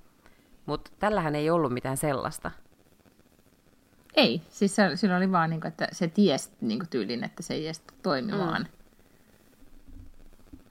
[0.67, 2.51] Mutta tällähän ei ollut mitään sellaista.
[4.15, 7.43] Ei, siis se, sillä oli vaan, niin kuin, että se tiesi niin kuin tyylin, että
[7.43, 8.63] se ei edes toimimaan.
[8.63, 8.69] Mm.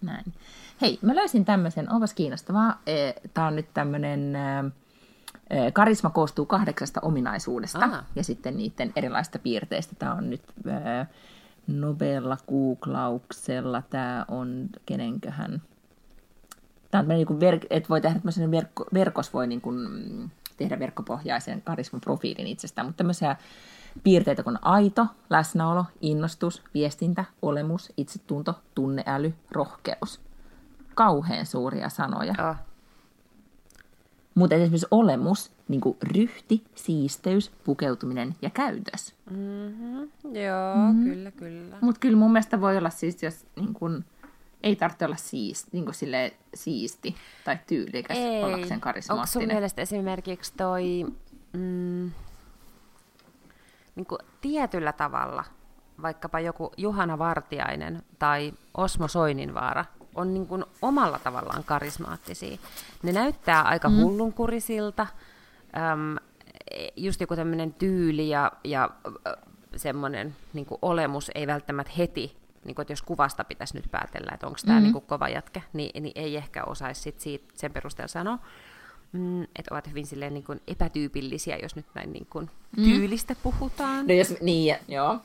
[0.08, 0.34] Näin.
[0.82, 2.82] Hei, mä löysin tämmöisen, onpas kiinnostavaa.
[2.88, 4.40] E, Tämä on nyt tämmöinen, e,
[5.74, 8.04] karisma koostuu kahdeksasta ominaisuudesta Aha.
[8.16, 9.96] ja sitten niiden erilaisista piirteistä.
[10.00, 11.06] Tämä on nyt e,
[11.68, 15.62] Nobella Googlauksella, tämä on kenenköhän.
[16.92, 19.78] Tämä on niin kuin, että voi tehdä tämmöisen verkko, verkos voi niin kuin,
[20.58, 23.36] tehdä verkkopohjaisen karismaprofiilin itsestään, mutta tämmöisiä
[24.04, 30.22] piirteitä kuin aito, läsnäolo, innostus, viestintä, olemus, itsetunto, tunneäly, rohkeus.
[30.96, 32.34] Kauhean suuria sanoja.
[32.50, 32.56] Oh.
[34.38, 39.16] Mutta esimerkiksi olemus, niin kuin ryhti, siisteys, pukeutuminen ja käytös.
[39.30, 40.10] Mm-hmm.
[40.36, 41.04] Joo, mm-hmm.
[41.04, 41.78] kyllä, kyllä.
[41.82, 44.06] Mutta kyllä mun mielestä voi olla siis, jos niin kuin,
[44.64, 45.96] ei tarvitse olla siisti, niin kuin
[46.54, 47.16] siisti
[47.46, 48.44] tai tyylikäs ei.
[48.44, 49.20] ollakseen karismaattinen.
[49.20, 51.06] Onko sun mielestä esimerkiksi toi
[51.54, 52.12] mm,
[53.96, 55.44] niin kuin tietyllä tavalla,
[56.02, 59.86] vaikkapa joku Juhana Vartiainen tai Osmo Soininvaara,
[60.18, 62.58] on niin kuin omalla tavallaan karismaattisia.
[63.04, 63.96] Ne näyttää aika mm.
[63.96, 65.08] hullunkurisilta,
[65.78, 66.16] äm,
[66.96, 68.90] just joku tämmöinen tyyli ja, ja
[69.76, 74.48] semmoinen niin olemus ei välttämättä heti niin kuin, että jos kuvasta pitäisi nyt päätellä, että
[74.48, 74.94] onko tämä mm-hmm.
[74.94, 78.40] niin kova jätkä, niin, niin ei ehkä osaisi sit siitä, sen perusteella sanoa,
[79.12, 82.84] mm, että ovat hyvin silleen, niin kuin epätyypillisiä, jos nyt näin niin kuin, mm.
[82.84, 84.08] tyylistä puhutaan.
[84.08, 85.20] No jos, niin, joo.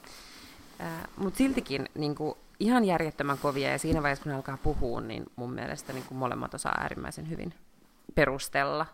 [0.80, 5.00] Äh, Mutta siltikin niin kuin, ihan järjettömän kovia, ja siinä vaiheessa, kun ne alkaa puhua,
[5.00, 7.54] niin mun mielestä niin kuin molemmat osaa äärimmäisen hyvin
[8.14, 8.86] perustella.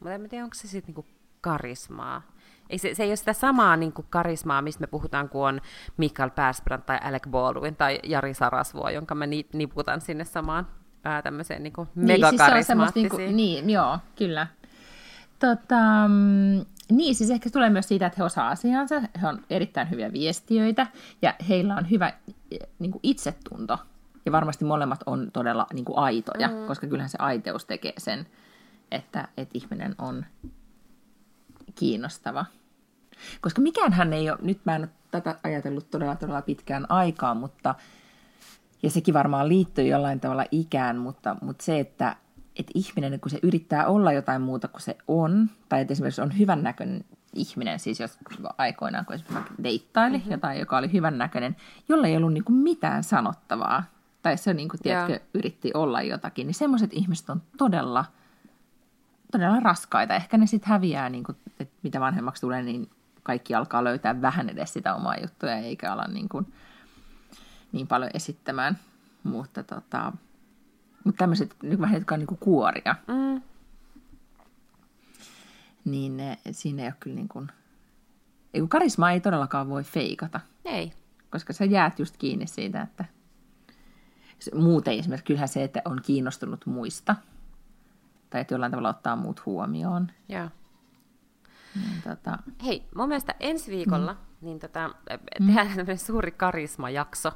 [0.00, 1.06] Mutta en tiedä, onko se sitten niin
[1.40, 2.22] karismaa.
[2.70, 5.60] Ei se, se ei ole sitä samaa niin kuin karismaa, mistä me puhutaan, kun on
[5.96, 10.66] Mikael Persbrandt tai Alec Baldwin tai Jari Sarasvuo, jonka mä niputan sinne samaan
[11.04, 13.18] ää, tämmöiseen niin kuin megakarismaattiseen.
[13.18, 14.46] Niin, siis niin, joo, kyllä.
[15.38, 19.90] Tota, mm, niin, siis ehkä tulee myös siitä, että he osaa asiansa, he on erittäin
[19.90, 20.86] hyviä viestiöitä
[21.22, 22.12] ja heillä on hyvä
[22.78, 23.78] niin kuin itsetunto.
[24.26, 26.66] Ja varmasti molemmat on todella niin kuin aitoja, mm.
[26.66, 28.26] koska kyllähän se aiteus tekee sen,
[28.90, 30.24] että, että ihminen on
[31.74, 32.44] kiinnostava.
[33.40, 37.34] Koska mikään hän ei ole, nyt mä en ole tätä ajatellut todella todella pitkään aikaa,
[37.34, 37.74] mutta,
[38.82, 42.16] ja sekin varmaan liittyy jollain tavalla ikään, mutta, mutta se, että,
[42.58, 46.38] että ihminen, kun se yrittää olla jotain muuta kuin se on, tai että esimerkiksi on
[46.38, 47.04] hyvännäköinen
[47.34, 48.18] ihminen, siis jos
[48.58, 50.32] aikoinaan, kun esimerkiksi deittaili mm-hmm.
[50.32, 51.56] jotain, joka oli hyvännäköinen,
[51.88, 53.84] jolla ei ollut niin kuin mitään sanottavaa,
[54.22, 58.04] tai se niin kuin, tiedätkö, yritti olla jotakin, niin semmoiset ihmiset on todella,
[59.32, 60.14] todella raskaita.
[60.14, 62.90] Ehkä ne sitten häviää, niin kuin, että mitä vanhemmaksi tulee, niin
[63.22, 66.52] kaikki alkaa löytää vähän edes sitä omaa juttuja, eikä ala niin, kuin,
[67.72, 68.78] niin paljon esittämään.
[69.22, 70.12] Mutta, tota,
[71.04, 73.42] mutta tämmöiset niin vähän, jotka on niin kuin kuoria, mm.
[75.84, 77.48] Niin ne, siinä ei ole kyllä niin kuin,
[78.54, 80.40] ei kun karisma ei todellakaan voi feikata.
[80.64, 80.92] Ei.
[81.30, 83.04] Koska sä jäät just kiinni siitä, että
[84.54, 87.16] muuten esimerkiksi kyllähän se, että on kiinnostunut muista,
[88.30, 90.10] tai että jollain tavalla ottaa muut huomioon.
[90.28, 90.48] Joo.
[91.74, 92.38] Niin, tota...
[92.64, 94.18] Hei, mun mielestä ensi viikolla mm.
[94.40, 94.90] niin tota,
[95.46, 95.76] tehdään mm.
[95.76, 97.32] tämmöinen suuri karismajakso.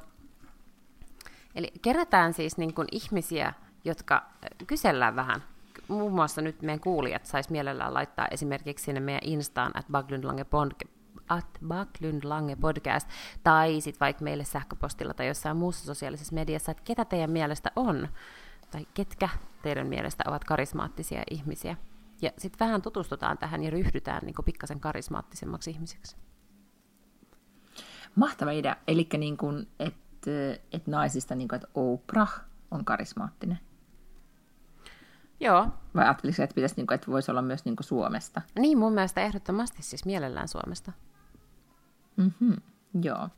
[1.54, 3.52] Eli kerätään siis niin kuin ihmisiä,
[3.84, 4.26] jotka
[4.66, 5.42] kysellään vähän.
[5.88, 10.46] Muun muassa nyt meidän kuulijat sais mielellään laittaa esimerkiksi sinne meidän Instaan, at Baglundlange
[11.28, 13.08] at Baklundlange podcast,
[13.44, 18.08] tai sitten vaikka meille sähköpostilla tai jossain muussa sosiaalisessa mediassa, että ketä teidän mielestä on,
[18.70, 19.28] tai ketkä
[19.62, 21.76] teidän mielestä ovat karismaattisia ihmisiä.
[22.22, 26.16] Ja sitten vähän tutustutaan tähän ja ryhdytään niin pikkasen karismaattisemmaksi ihmiseksi.
[28.14, 28.76] Mahtava idea.
[28.88, 29.36] Eli niin
[29.78, 30.30] että
[30.72, 33.58] et naisista, niin kuin, että Oprah on karismaattinen.
[35.40, 35.68] Joo.
[35.94, 38.42] Vai ajattelisitko, että, pitäisi, niin kuin, että voisi olla myös niin kuin Suomesta?
[38.58, 40.92] Niin, mun mielestä ehdottomasti siis mielellään Suomesta.
[42.16, 42.56] Mm-hmm.
[43.02, 43.28] Joo.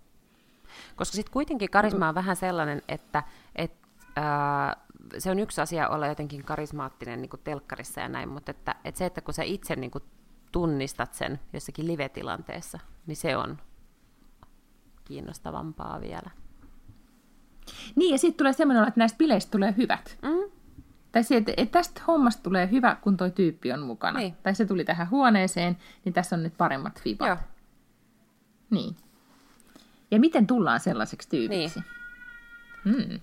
[0.96, 3.22] Koska sitten kuitenkin karisma on vähän sellainen, että
[3.56, 3.72] et,
[4.16, 4.76] ää,
[5.18, 8.98] se on yksi asia olla jotenkin karismaattinen niin kuin telkkarissa ja näin, mutta että, että
[8.98, 10.04] se, että kun sä itse niin kuin
[10.52, 13.58] tunnistat sen jossakin live-tilanteessa, niin se on
[15.04, 16.30] kiinnostavampaa vielä.
[17.96, 20.18] Niin, ja sitten tulee semmoinen, että näistä bileistä tulee hyvät.
[20.22, 20.57] Mm.
[21.12, 24.18] Tai se, että, että tästä hommasta tulee hyvä, kun toi tyyppi on mukana.
[24.18, 24.36] Niin.
[24.42, 27.28] Tai se tuli tähän huoneeseen, niin tässä on nyt paremmat fibat.
[27.28, 27.36] Joo.
[28.70, 28.96] Niin.
[30.10, 31.82] Ja miten tullaan sellaiseksi tyypiksi?
[32.84, 33.08] Niin.
[33.08, 33.20] Hmm.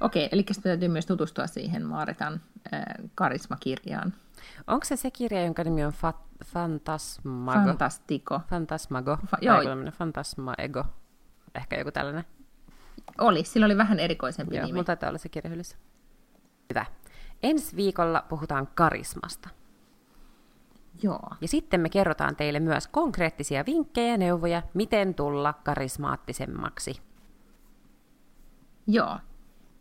[0.00, 2.40] Okei, eli sitten täytyy myös tutustua siihen Maaretan
[2.74, 2.82] äh,
[3.14, 4.14] karismakirjaan.
[4.66, 7.64] Onko se se kirja, jonka nimi on Fa- Fantasmago?
[7.64, 8.40] Fantastico.
[8.50, 9.18] Fantasmago.
[9.26, 9.60] Fa- joo.
[9.98, 10.84] Fantasmaego.
[11.54, 12.24] Ehkä joku tällainen.
[13.18, 14.72] Oli, sillä oli vähän erikoisempi Joo, nimi.
[14.72, 15.76] mulla taitaa olla se kirja hyllyssä.
[16.74, 16.86] Hyvä.
[17.42, 19.48] Ensi viikolla puhutaan karismasta.
[21.02, 21.28] Joo.
[21.40, 27.00] Ja sitten me kerrotaan teille myös konkreettisia vinkkejä ja neuvoja, miten tulla karismaattisemmaksi.
[28.86, 29.18] Joo.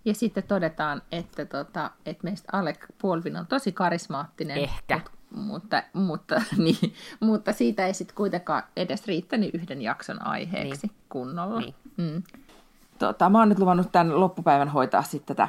[0.06, 4.58] Ja sitten todetaan, että, tota, että meistä Alec Baldwin on tosi karismaattinen.
[4.58, 4.96] Ehkä.
[4.96, 5.12] Mut,
[5.46, 10.98] mutta, mutta, niin, mutta siitä ei sitten kuitenkaan edes riittänyt yhden jakson aiheeksi niin.
[11.10, 11.60] kunnolla.
[11.60, 11.76] Niin.
[11.98, 12.24] Mm.
[13.08, 15.48] Tota, mä oon nyt luvannut tämän loppupäivän hoitaa sitten tätä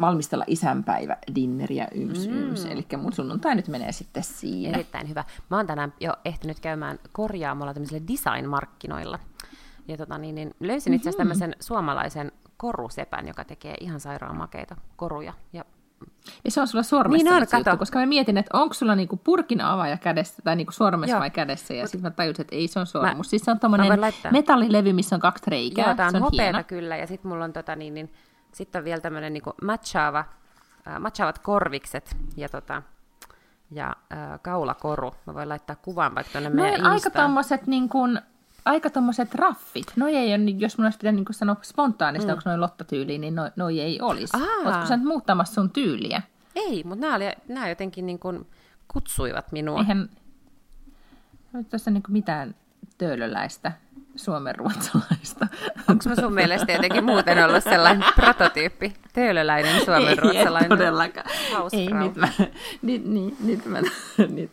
[0.00, 2.34] valmistella isänpäivä dinneriä yms, mm.
[2.34, 2.64] yms.
[2.64, 4.74] Eli mun sunnuntai nyt menee sitten siinä.
[4.74, 5.24] Erittäin hyvä.
[5.50, 9.18] Mä oon tänään jo ehtinyt käymään korjaamolla tämmöisillä design-markkinoilla.
[9.88, 14.76] Ja tota, niin, niin löysin itse asiassa tämmöisen suomalaisen korusepän, joka tekee ihan sairaan makeita
[14.96, 15.32] koruja.
[15.52, 15.64] Ja
[16.44, 17.76] Ja se on sulla sormessa Niin on, juttu, kato.
[17.76, 21.20] koska mä mietin, että onko sulla niinku purkin avaaja kädessä tai niinku sormessa Joo.
[21.20, 21.74] vai kädessä.
[21.74, 23.16] Ja sitten mä tajusin, että ei se on sormus.
[23.16, 24.00] Mä- siis se on tommonen
[24.32, 25.84] metallilevy, missä on kaksi reikää.
[25.86, 26.64] Joo, tää on, se on hopeata hieno.
[26.66, 28.12] kyllä, ja sitten mulla on tota, niin, niin,
[28.52, 30.24] sit on vielä tämmöinen niin matchaava,
[30.88, 32.82] äh, matchaavat korvikset ja, tota,
[33.70, 35.14] ja äh, kaulakoru.
[35.26, 37.24] Mä voin laittaa kuvan vaikka tuonne meidän aika Instaan.
[37.24, 38.20] tommoset niin kuin,
[38.68, 39.86] aika tommoset raffit.
[39.96, 42.32] Noi ei ole, jos mun olisi pitänyt niin sanoa spontaanisti, mm.
[42.32, 44.36] onko noin lottatyyliä, niin noi, noi ei olisi.
[44.64, 46.22] Oletko sä nyt muuttamassa sun tyyliä?
[46.54, 48.46] Ei, mutta nämä, oli, nämä jotenkin niin kuin
[48.88, 49.78] kutsuivat minua.
[49.78, 50.08] Eihän
[51.56, 52.54] ei tässä niin mitään
[52.98, 53.72] töölöläistä
[54.16, 55.46] suomenruotsalaista.
[55.88, 60.72] Onko mä sun mielestä jotenkin muuten ollut sellainen prototyyppi, töölöläinen suomenruotsalainen?
[60.72, 61.26] Ei todellakaan.
[61.52, 61.80] Hausfrau.
[61.80, 62.28] Ei, nyt mä,
[62.82, 63.80] nyt, niin, nyt mä,
[64.28, 64.50] nyt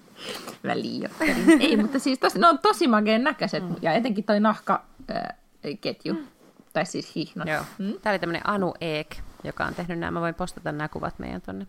[0.64, 1.62] mä liioittelin.
[1.62, 3.70] Ei, mutta siis tosi, ne on tosi makeen näköiset.
[3.70, 3.76] Mm.
[3.82, 6.14] Ja etenkin toi nahkaketju.
[6.14, 6.28] Mm.
[6.74, 7.48] Tai siis hihnot.
[7.48, 7.64] Joo.
[7.78, 7.94] Mm.
[8.02, 10.12] Tämä oli tämmöinen Anu Eek, joka on tehnyt nämä.
[10.12, 11.68] Mä voin postata nämä kuvat meidän tonne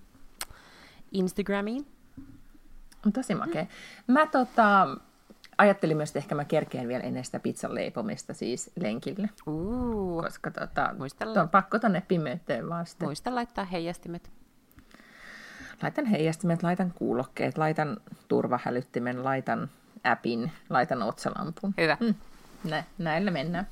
[1.12, 1.86] Instagramiin.
[3.07, 3.66] On tosi makea.
[4.07, 4.88] Mä tota,
[5.59, 9.28] ajattelin myös, että ehkä mä kerkeen vielä ennen sitä pizzan leipomista siis lenkille.
[9.47, 10.94] Uu, Koska tota,
[11.42, 13.09] on pakko tonne pimeyteen vaan sitten.
[13.09, 14.30] muista laittaa heijastimet.
[15.82, 17.96] Laitan heijastimet, laitan kuulokkeet, laitan
[18.28, 19.68] turvahälyttimen, laitan
[20.04, 21.74] appin, laitan otsalampun.
[21.78, 21.96] Hyvä.
[22.00, 22.14] Mm.
[22.64, 23.66] Nä, näillä mennään.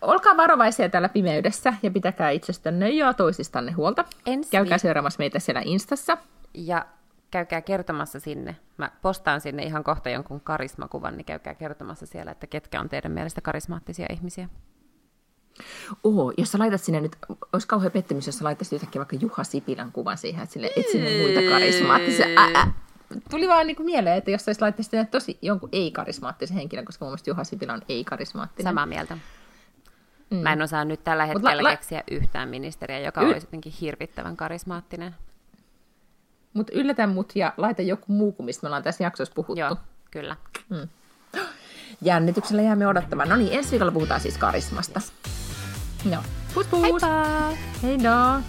[0.00, 4.04] Olkaa varovaisia täällä pimeydessä ja pitäkää itsestänne ja toisistanne huolta.
[4.26, 6.18] Ensi Käykää viik- seuraamassa meitä siellä Instassa.
[6.54, 6.86] Ja
[7.30, 8.56] käykää kertomassa sinne.
[8.76, 13.12] Mä postaan sinne ihan kohta jonkun karismakuvan, niin käykää kertomassa siellä, että ketkä on teidän
[13.12, 14.48] mielestä karismaattisia ihmisiä.
[16.04, 17.16] Oho, jos sä laitat sinne nyt,
[17.52, 20.88] olisi kauhean pettymys, jos sä laittaisit yhtäkkiä vaikka Juha Sipilän kuvan siihen, että sille et
[20.92, 22.26] sinne muita karismaattisia.
[22.38, 22.66] Ä, ä.
[23.30, 27.10] Tuli vaan niinku mieleen, että jos sä laittaisit sinne tosi jonkun ei-karismaattisen henkilön, koska mun
[27.10, 28.70] mielestä Juha Sipilä on ei-karismaattinen.
[28.70, 29.16] Samaa mieltä.
[30.30, 30.36] Mm.
[30.36, 33.72] Mä en osaa nyt tällä hetkellä la- la- keksiä yhtään ministeriä, joka Y- olisi jotenkin
[33.80, 35.14] hirvittävän karismaattinen.
[36.54, 39.60] Mutta yllätä mut ja laita joku muu kuin mistä me ollaan tässä jaksossa puhuttu.
[39.60, 39.76] Joo,
[40.10, 40.36] kyllä.
[42.02, 43.28] Jännityksellä jäämme odottamaan.
[43.28, 45.00] No niin, ensi viikolla puhutaan siis karismasta.
[46.04, 46.22] Ja.
[46.54, 47.02] Puss puss!
[47.82, 48.42] Hej då!